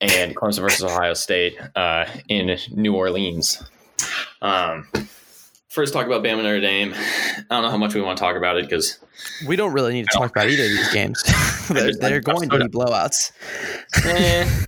[0.01, 3.63] and Clemson versus Ohio State uh, in New Orleans.
[4.41, 4.87] Um,
[5.69, 6.93] first, talk about Bama Notre Dame.
[6.95, 8.99] I don't know how much we want to talk about it because
[9.47, 11.23] we don't really need to talk about either of these games.
[11.69, 13.31] they're, they're going to be blowouts.
[14.05, 14.65] Eh,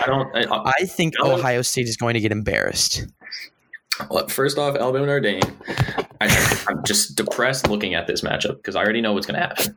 [0.00, 0.34] I don't.
[0.34, 3.06] I, I think I don't, Ohio State is going to get embarrassed.
[4.10, 5.58] Well, first off, Alabama and Notre Dame.
[6.20, 9.46] I, am just depressed looking at this matchup because I already know what's going to
[9.46, 9.76] happen.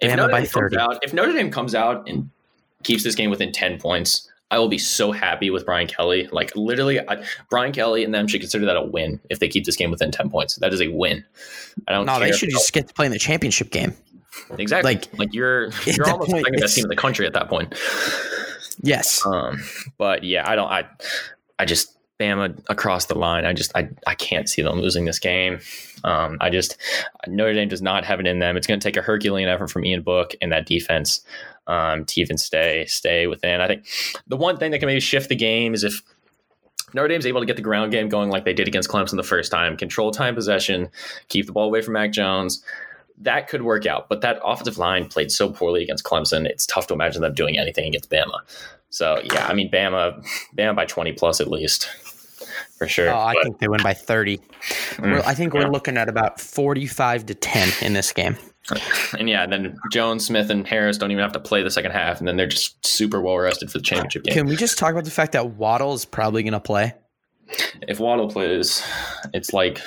[0.00, 0.78] If Notre, by 30.
[0.78, 2.30] Out, if Notre Dame comes out and
[2.84, 6.28] keeps this game within 10 points, I will be so happy with Brian Kelly.
[6.32, 9.64] Like literally, I, Brian Kelly and them should consider that a win if they keep
[9.64, 10.56] this game within ten points.
[10.56, 11.24] That is a win.
[11.86, 12.06] I don't.
[12.06, 13.94] No, they should just get to play in the championship game.
[14.58, 14.94] Exactly.
[14.94, 17.74] Like, like you're you're almost the best team in the country at that point.
[18.80, 19.24] Yes.
[19.26, 19.62] Um.
[19.98, 20.68] But yeah, I don't.
[20.68, 20.86] I.
[21.58, 23.44] I just Bama across the line.
[23.44, 25.60] I just I I can't see them losing this game.
[26.04, 26.38] Um.
[26.40, 26.76] I just
[27.26, 28.56] Notre Dame does not have it in them.
[28.56, 31.24] It's going to take a Herculean effort from Ian Book and that defense
[31.68, 33.60] um, to even stay stay within.
[33.60, 33.86] I think
[34.26, 36.02] the one thing that can maybe shift the game is if
[36.94, 39.22] Notre Dame's able to get the ground game going like they did against Clemson the
[39.22, 40.88] first time, control time possession,
[41.28, 42.62] keep the ball away from Mac Jones.
[43.20, 46.46] That could work out, but that offensive line played so poorly against Clemson.
[46.46, 48.40] It's tough to imagine them doing anything against Bama.
[48.90, 50.24] So yeah, I mean Bama,
[50.56, 51.88] Bama by twenty plus at least
[52.78, 53.10] for sure.
[53.10, 54.38] Oh, I but, think they win by thirty.
[54.96, 58.36] Mm, I think we're looking at about forty-five to ten in this game.
[59.18, 62.18] And yeah, then Jones, Smith, and Harris don't even have to play the second half,
[62.18, 64.34] and then they're just super well rested for the championship game.
[64.34, 66.94] Can we just talk about the fact that Waddle is probably going to play?
[67.88, 68.86] If Waddle plays,
[69.32, 69.80] it's like,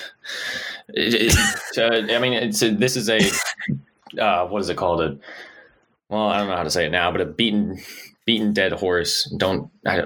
[0.90, 3.20] it, it, uh, I mean, it's a, this is a
[4.20, 5.02] uh, what is it called?
[5.02, 5.18] A
[6.10, 7.80] well, I don't know how to say it now, but a beaten
[8.26, 9.30] beaten dead horse.
[9.38, 10.04] Don't, I,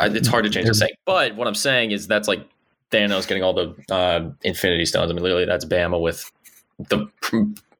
[0.00, 0.94] I, it's hard to change the saying.
[1.04, 2.46] But what I'm saying is that's like
[2.90, 5.10] Thanos getting all the uh, Infinity Stones.
[5.10, 6.30] I mean, literally, that's Bama with
[6.78, 7.06] the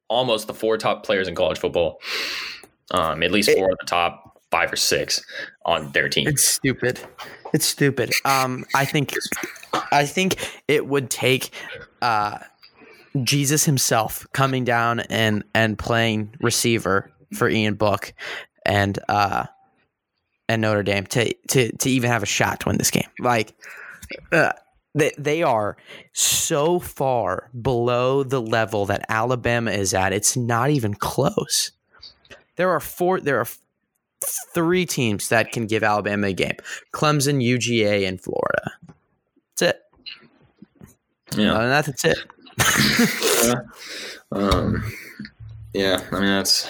[0.07, 1.99] almost the four top players in college football.
[2.91, 5.23] Um, at least four of the top five or six
[5.65, 6.27] on their team.
[6.27, 6.99] It's stupid.
[7.53, 8.11] It's stupid.
[8.23, 9.13] Um, I think,
[9.91, 11.51] I think it would take,
[12.01, 12.39] uh,
[13.23, 18.13] Jesus himself coming down and and playing receiver for Ian Book
[18.63, 19.45] and uh
[20.49, 23.09] and Notre Dame to to to even have a shot to win this game.
[23.19, 23.53] Like
[24.31, 24.53] uh,
[24.93, 25.77] they they are
[26.13, 30.13] so far below the level that Alabama is at.
[30.13, 31.71] It's not even close.
[32.55, 33.47] There are four there are
[34.53, 36.55] three teams that can give Alabama a game.
[36.91, 38.71] Clemson, UGA, and Florida.
[39.55, 39.81] That's it.
[41.35, 41.61] Yeah.
[41.61, 42.17] And that's it.
[43.43, 43.59] yeah.
[44.31, 44.83] Um,
[45.77, 46.67] yeah, I mean that's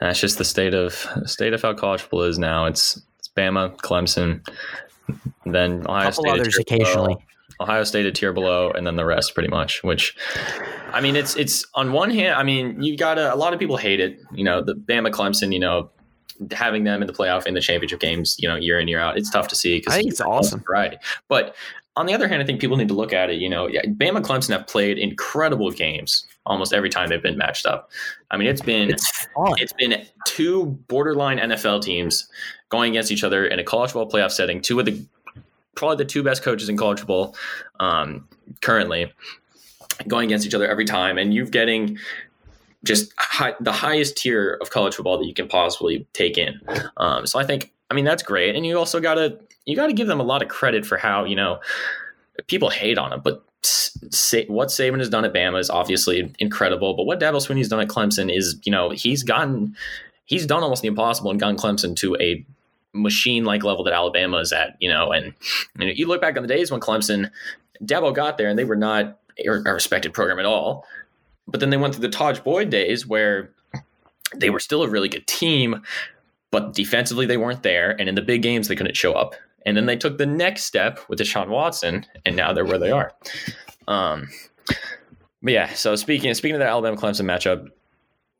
[0.00, 2.66] that's just the state of state of how college football is now.
[2.66, 4.46] It's it's Bama, Clemson,
[5.44, 7.14] then Ohio Couple State, others occasionally.
[7.14, 7.22] Below,
[7.60, 9.82] Ohio State a tier below, and then the rest pretty much.
[9.82, 10.16] Which,
[10.92, 13.76] I mean, it's it's on one hand, I mean, you got a lot of people
[13.76, 14.20] hate it.
[14.32, 15.90] You know, the Bama, Clemson, you know,
[16.52, 19.18] having them in the playoff in the championship games, you know, year in year out,
[19.18, 20.62] it's tough to see think it's awesome.
[20.66, 20.98] variety.
[21.28, 21.56] But
[21.98, 23.40] on the other hand, I think people need to look at it.
[23.40, 27.90] You know, Bama, Clemson have played incredible games almost every time they've been matched up.
[28.30, 32.28] I mean, it's been It's it's been two borderline NFL teams
[32.68, 34.62] going against each other in a college football playoff setting.
[34.62, 35.04] Two of the
[35.74, 37.34] probably the two best coaches in college football
[37.80, 38.28] um,
[38.62, 39.12] currently
[40.06, 41.98] going against each other every time, and you're getting
[42.84, 46.60] just high, the highest tier of college football that you can possibly take in.
[46.96, 49.92] Um, so I think, I mean, that's great, and you also gotta you got to
[49.92, 51.60] give them a lot of credit for how you know
[52.46, 53.44] people hate on them, but
[54.48, 56.94] what Saban has done at Bama is obviously incredible.
[56.94, 59.76] But what Dabo Swinney's done at Clemson is, you know, he's gotten
[60.26, 62.44] he's done almost the impossible and gotten Clemson to a
[62.92, 64.76] machine like level that Alabama is at.
[64.80, 65.34] You know, and
[65.78, 67.30] you, know, you look back on the days when Clemson
[67.82, 70.86] Dabo got there and they were not a respected program at all.
[71.46, 73.50] But then they went through the Tajh Boyd days where
[74.34, 75.82] they were still a really good team,
[76.50, 79.34] but defensively they weren't there, and in the big games they couldn't show up.
[79.66, 82.90] And then they took the next step with Deshaun Watson, and now they're where they
[82.90, 83.12] are.
[83.86, 84.28] Um,
[85.42, 87.68] but yeah, so speaking speaking of the Alabama Clemson matchup,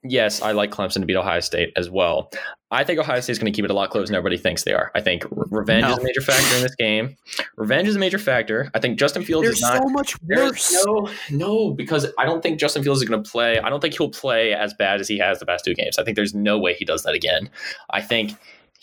[0.04, 2.30] yes, I like Clemson to beat Ohio State as well.
[2.70, 4.74] I think Ohio State's going to keep it a lot closer than everybody thinks they
[4.74, 4.90] are.
[4.94, 5.92] I think revenge No.
[5.92, 7.16] is a major factor in this game.
[7.56, 8.70] Revenge is a major factor.
[8.74, 9.78] I think Justin Fields They're is not.
[9.78, 10.84] so much worse.
[10.84, 13.58] No, no, because I don't think Justin Fields is going to play.
[13.58, 15.98] I don't think he'll play as bad as he has the past two games.
[15.98, 17.48] I think there's no way he does that again.
[17.90, 18.32] I think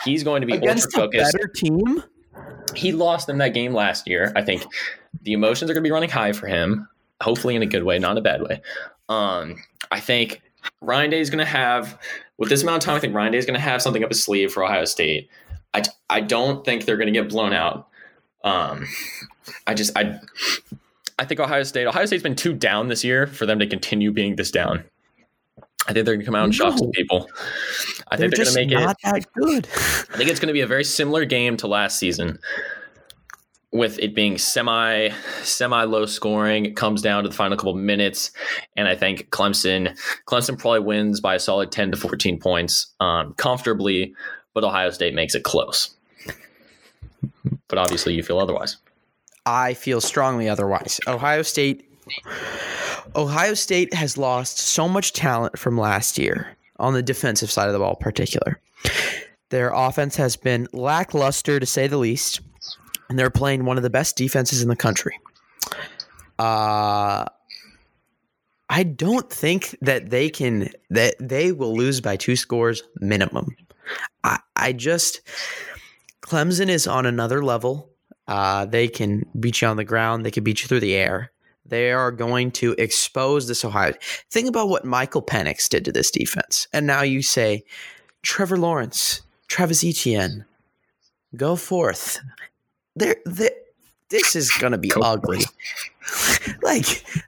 [0.03, 2.03] he's going to be ultra Against a better team.
[2.75, 4.33] He lost in that game last year.
[4.35, 4.65] I think
[5.21, 6.87] the emotions are going to be running high for him.
[7.21, 8.61] Hopefully, in a good way, not a bad way.
[9.07, 9.55] Um,
[9.91, 10.41] I think
[10.81, 11.97] Ryan Day is going to have,
[12.37, 14.09] with this amount of time, I think Ryan Day is going to have something up
[14.09, 15.29] his sleeve for Ohio State.
[15.73, 17.87] I, I don't think they're going to get blown out.
[18.43, 18.85] Um,
[19.65, 20.19] I just I
[21.17, 24.11] I think Ohio State Ohio State's been too down this year for them to continue
[24.11, 24.83] being this down.
[25.87, 27.29] I think they're going to come out and shock some people.
[28.07, 28.83] I They're think they're going to make it.
[28.83, 29.67] not that good.
[30.13, 32.39] I think it's going to be a very similar game to last season,
[33.75, 35.09] with it being semi
[35.43, 36.65] semi low scoring.
[36.65, 38.31] It comes down to the final couple of minutes,
[38.75, 43.33] and I think Clemson Clemson probably wins by a solid ten to fourteen points um,
[43.33, 44.13] comfortably,
[44.53, 45.95] but Ohio State makes it close.
[47.67, 48.77] But obviously, you feel otherwise.
[49.45, 50.99] I feel strongly otherwise.
[51.07, 51.89] Ohio State
[53.15, 57.73] Ohio State has lost so much talent from last year on the defensive side of
[57.73, 58.59] the ball, in particular.
[59.49, 62.41] Their offense has been lackluster to say the least,
[63.09, 65.19] and they're playing one of the best defenses in the country.
[66.39, 67.25] Uh
[68.67, 73.55] I don't think that they can that they will lose by two scores minimum.
[74.23, 75.21] I I just
[76.21, 77.91] Clemson is on another level.
[78.27, 80.25] Uh, they can beat you on the ground.
[80.25, 81.31] They can beat you through the air.
[81.65, 83.93] They are going to expose this Ohio.
[84.31, 86.67] Think about what Michael Penix did to this defense.
[86.73, 87.63] And now you say,
[88.23, 90.45] Trevor Lawrence, Travis Etienne,
[91.35, 92.19] go forth.
[92.95, 93.15] There,
[94.09, 95.39] this is going to be ugly.
[96.61, 96.85] like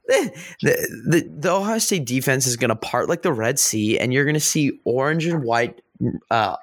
[0.08, 4.14] the, the the Ohio State defense is going to part like the Red Sea, and
[4.14, 5.82] you're going to see orange and white
[6.30, 6.56] uh,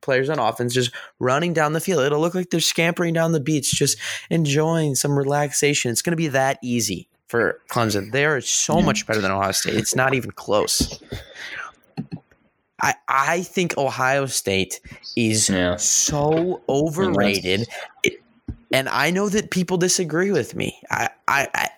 [0.00, 2.02] players on offense just running down the field.
[2.04, 3.98] It'll look like they're scampering down the beach, just
[4.30, 5.90] enjoying some relaxation.
[5.90, 8.10] It's going to be that easy for Clemson.
[8.10, 9.74] They are so much better than Ohio State.
[9.74, 10.98] It's not even close.
[12.80, 14.80] I I think Ohio State
[15.16, 15.76] is Yeah.
[15.76, 17.66] so overrated.
[18.02, 18.22] It-
[18.72, 20.78] and I know that people disagree with me.
[20.90, 21.68] I, I I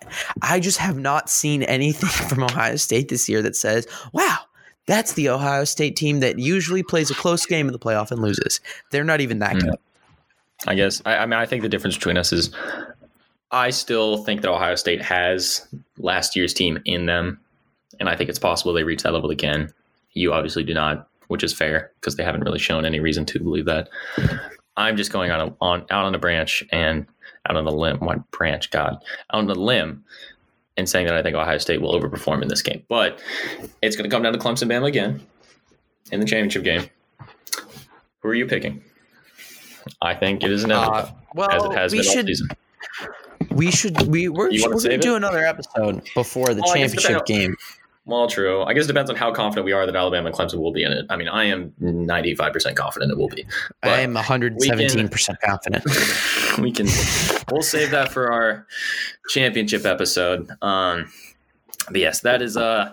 [0.43, 4.39] I just have not seen anything from Ohio State this year that says, "Wow,
[4.87, 8.21] That's the Ohio State team that usually plays a close game in the playoff and
[8.21, 8.61] loses.
[8.91, 9.61] They're not even that Mm.
[9.63, 9.79] good.
[10.67, 11.01] I guess.
[11.07, 12.51] I, I mean, I think the difference between us is
[13.53, 15.67] I still think that Ohio State has
[15.99, 17.41] last year's team in them,
[17.99, 19.73] and I think it's possible they reach that level again.
[20.13, 23.39] You obviously do not, which is fair because they haven't really shown any reason to
[23.39, 23.89] believe that.
[24.77, 27.07] I'm just going on a, on out on a branch and
[27.49, 27.99] out on a limb.
[27.99, 28.71] What branch?
[28.71, 28.95] God,
[29.33, 30.05] out on a limb,
[30.77, 32.83] and saying that I think Ohio State will overperform in this game.
[32.89, 33.21] But
[33.83, 35.21] it's going to come down to Clemson, Bama again
[36.13, 36.89] in the championship game.
[38.21, 38.83] Who are you picking?
[40.03, 42.49] I think it is inevitable Uh, well, as it has we been all should season.
[43.51, 47.57] we should we we're, we're gonna do another episode before the Oh, game.
[48.11, 48.65] Well, true.
[48.65, 50.83] I guess it depends on how confident we are that Alabama and Clemson will be
[50.83, 51.07] in it.
[51.09, 53.47] I mean, I am 95% confident it will be.
[53.83, 55.85] But I am 117 percent confident.
[56.59, 56.89] we can
[57.53, 58.67] we'll save that for our
[59.29, 60.51] championship episode.
[60.61, 61.09] Um
[61.87, 62.93] but yes, that is uh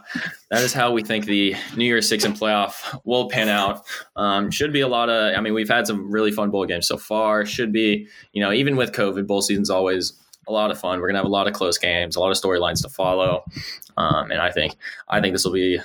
[0.52, 3.86] that is how we think the New Year's Six and playoff will pan out.
[4.16, 5.36] Um, should be a lot of.
[5.36, 7.46] I mean, we've had some really fun bowl games so far.
[7.46, 10.14] Should be, you know, even with COVID, bowl season's always
[10.48, 11.00] a lot of fun.
[11.00, 13.44] We're gonna have a lot of close games, a lot of storylines to follow,
[13.98, 14.76] um, and I think
[15.08, 15.80] I think this will be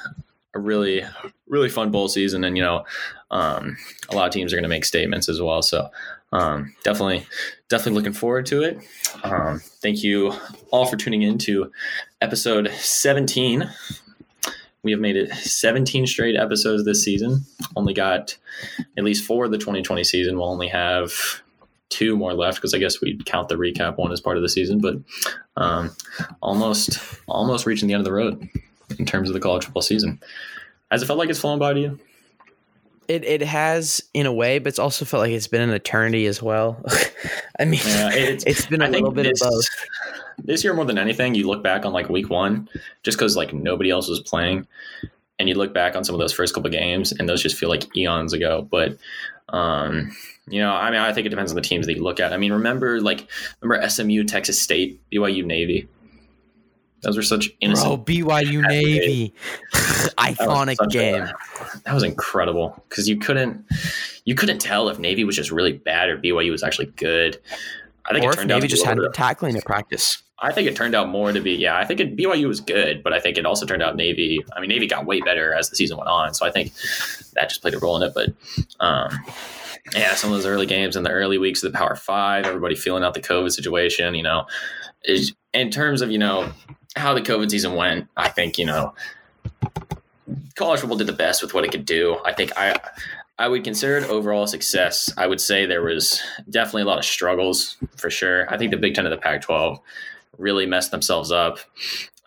[0.55, 1.05] a really
[1.47, 2.45] really fun bowl season.
[2.45, 2.85] And you know,
[3.31, 3.77] um,
[4.09, 5.63] a lot of teams are gonna make statements as well.
[5.63, 5.89] So
[6.33, 7.27] um, definitely
[7.69, 8.79] definitely looking forward to it.
[9.23, 10.35] Um, thank you
[10.71, 11.71] all for tuning in to
[12.21, 13.69] episode 17.
[14.83, 17.45] We have made it 17 straight episodes this season.
[17.77, 18.37] Only got
[18.99, 20.37] at least four of the 2020 season.
[20.37, 21.13] We'll only have
[21.93, 24.49] two more left because I guess we'd count the recap one as part of the
[24.49, 24.97] season, but
[25.57, 25.95] um,
[26.41, 28.49] almost almost reaching the end of the road
[28.99, 30.21] in terms of the college football season.
[30.91, 31.99] Has it felt like it's flown by to you?
[33.09, 36.27] It it has in a way, but it's also felt like it's been an eternity
[36.27, 36.83] as well.
[37.59, 39.65] I mean, Yeah, it's- it's been a I little bit this, of both.
[40.45, 42.69] This year, more than anything, you look back on like week one,
[43.03, 44.67] just because like nobody else was playing,
[45.43, 47.69] and you look back on some of those first couple games, and those just feel
[47.69, 48.67] like eons ago.
[48.71, 48.97] But
[49.51, 50.11] um,
[50.49, 52.33] you know, I mean, I think it depends on the teams that you look at.
[52.33, 53.29] I mean, remember like
[53.61, 55.89] remember SMU, Texas State, BYU, Navy.
[57.03, 58.07] Those were such innocent.
[58.07, 58.15] Bro.
[58.15, 59.35] BYU Navy,
[59.73, 61.27] That iconic a- game.
[61.85, 63.65] that was incredible because you couldn't
[64.25, 67.41] you couldn't tell if Navy was just really bad or BYU was actually good.
[68.05, 70.23] I think Or it turned out Navy to be just hadn't bit tackling at practice.
[70.39, 71.79] I think it turned out more to be yeah.
[71.79, 74.41] I think it, BYU was good, but I think it also turned out Navy.
[74.57, 76.73] I mean, Navy got way better as the season went on, so I think
[77.35, 78.13] that just played a role in it.
[78.13, 78.31] But
[78.81, 79.17] um,
[79.95, 82.75] yeah, some of those early games in the early weeks of the Power Five, everybody
[82.75, 84.15] feeling out the COVID situation.
[84.17, 84.47] You know,
[85.53, 86.53] in terms of you know
[86.97, 88.09] how the COVID season went.
[88.17, 88.95] I think you know
[90.57, 92.19] college football did the best with what it could do.
[92.25, 92.79] I think I.
[93.43, 95.13] I would consider it overall success.
[95.17, 98.49] I would say there was definitely a lot of struggles for sure.
[98.49, 99.81] I think the Big Ten of the Pac 12
[100.39, 101.59] really messed themselves up.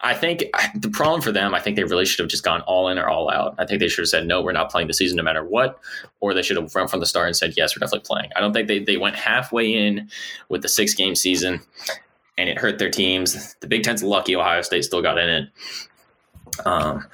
[0.01, 0.43] I think
[0.75, 3.07] the problem for them, I think they really should have just gone all in or
[3.07, 3.55] all out.
[3.57, 5.79] I think they should have said, no, we're not playing the season no matter what.
[6.19, 8.31] Or they should have run from the start and said, yes, we're definitely playing.
[8.35, 10.09] I don't think they, they went halfway in
[10.49, 11.61] with the six game season
[12.37, 13.55] and it hurt their teams.
[13.61, 15.49] The Big Ten's lucky Ohio State still got in it.
[16.65, 17.07] Um,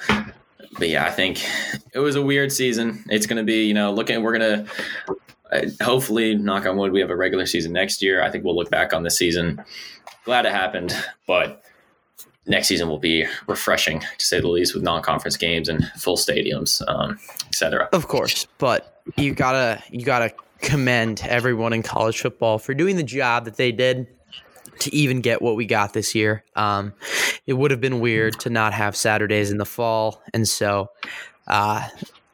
[0.78, 1.45] but yeah, I think
[1.93, 3.03] it was a weird season.
[3.09, 7.01] It's going to be, you know, looking, we're going to hopefully, knock on wood, we
[7.01, 8.24] have a regular season next year.
[8.24, 9.63] I think we'll look back on this season.
[10.24, 10.95] Glad it happened,
[11.28, 11.63] but
[12.45, 16.82] next season will be refreshing to say the least with non-conference games and full stadiums,
[16.88, 17.89] um, etc.
[17.91, 23.03] Of course, but you gotta you gotta commend everyone in college football for doing the
[23.03, 24.07] job that they did
[24.80, 26.43] to even get what we got this year.
[26.55, 26.93] Um,
[27.45, 30.89] it would have been weird to not have Saturdays in the fall, and so
[31.47, 31.88] uh,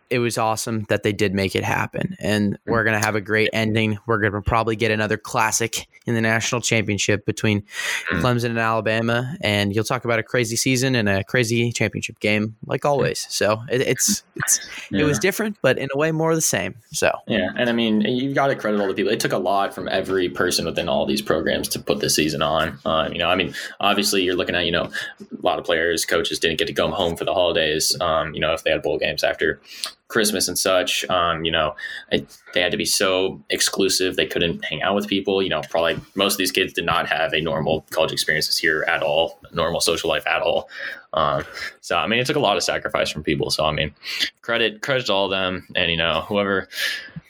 [0.10, 2.16] it was awesome that they did make it happen.
[2.20, 4.00] And we're gonna have a great ending.
[4.06, 7.64] We're gonna probably get another classic in the national championship between
[8.10, 8.22] Mm.
[8.22, 12.56] Clemson and Alabama, and you'll talk about a crazy season and a crazy championship game,
[12.66, 13.28] like always.
[13.30, 14.60] So it, it's it's
[14.92, 16.76] it was different, but in a way more the same.
[16.92, 19.12] So Yeah, and I mean, you've got to credit all the people.
[19.12, 22.42] It took a lot from every person within all these programs to put this season
[22.42, 22.80] on.
[22.86, 26.06] Um, you know, I mean, obviously, you're looking at you know a lot of players,
[26.06, 27.96] coaches didn't get to go home for the holidays.
[28.00, 29.60] Um, you know, if they had bowl games after
[30.08, 31.76] Christmas and such, um, you know,
[32.12, 35.42] it, they had to be so exclusive they couldn't hang out with people.
[35.42, 38.86] You know, probably most of these kids did not have a normal college experiences here
[38.88, 40.70] at all, normal social life at all.
[41.14, 41.44] Um,
[41.82, 43.50] so I mean, it took a lot of sacrifice from people.
[43.50, 43.94] So I mean,
[44.42, 46.70] credit credit to all of them, and you know, whoever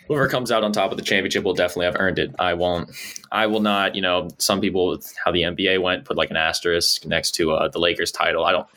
[0.08, 2.34] whoever comes out on top of the championship will definitely have earned it.
[2.40, 2.90] I won't.
[3.32, 3.96] I will not.
[3.96, 7.68] You know, some people how the NBA went put like an asterisk next to uh,
[7.70, 8.46] the Lakers title.
[8.46, 8.68] I don't.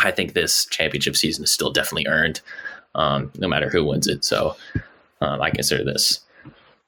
[0.00, 2.40] I think this championship season is still definitely earned,
[2.94, 4.24] um, no matter who wins it.
[4.24, 4.56] So
[5.20, 6.20] um, I consider this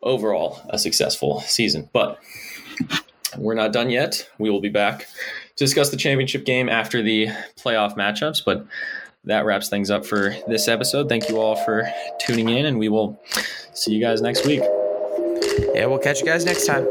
[0.02, 1.88] overall a successful season.
[1.92, 2.18] But
[3.36, 4.28] we're not done yet.
[4.38, 8.44] We will be back to discuss the championship game after the playoff matchups.
[8.44, 8.66] But
[9.24, 11.08] that wraps things up for this episode.
[11.08, 13.20] Thank you all for tuning in, and we will
[13.72, 14.62] see you guys next week.
[15.74, 16.86] Yeah, we'll catch you guys next time.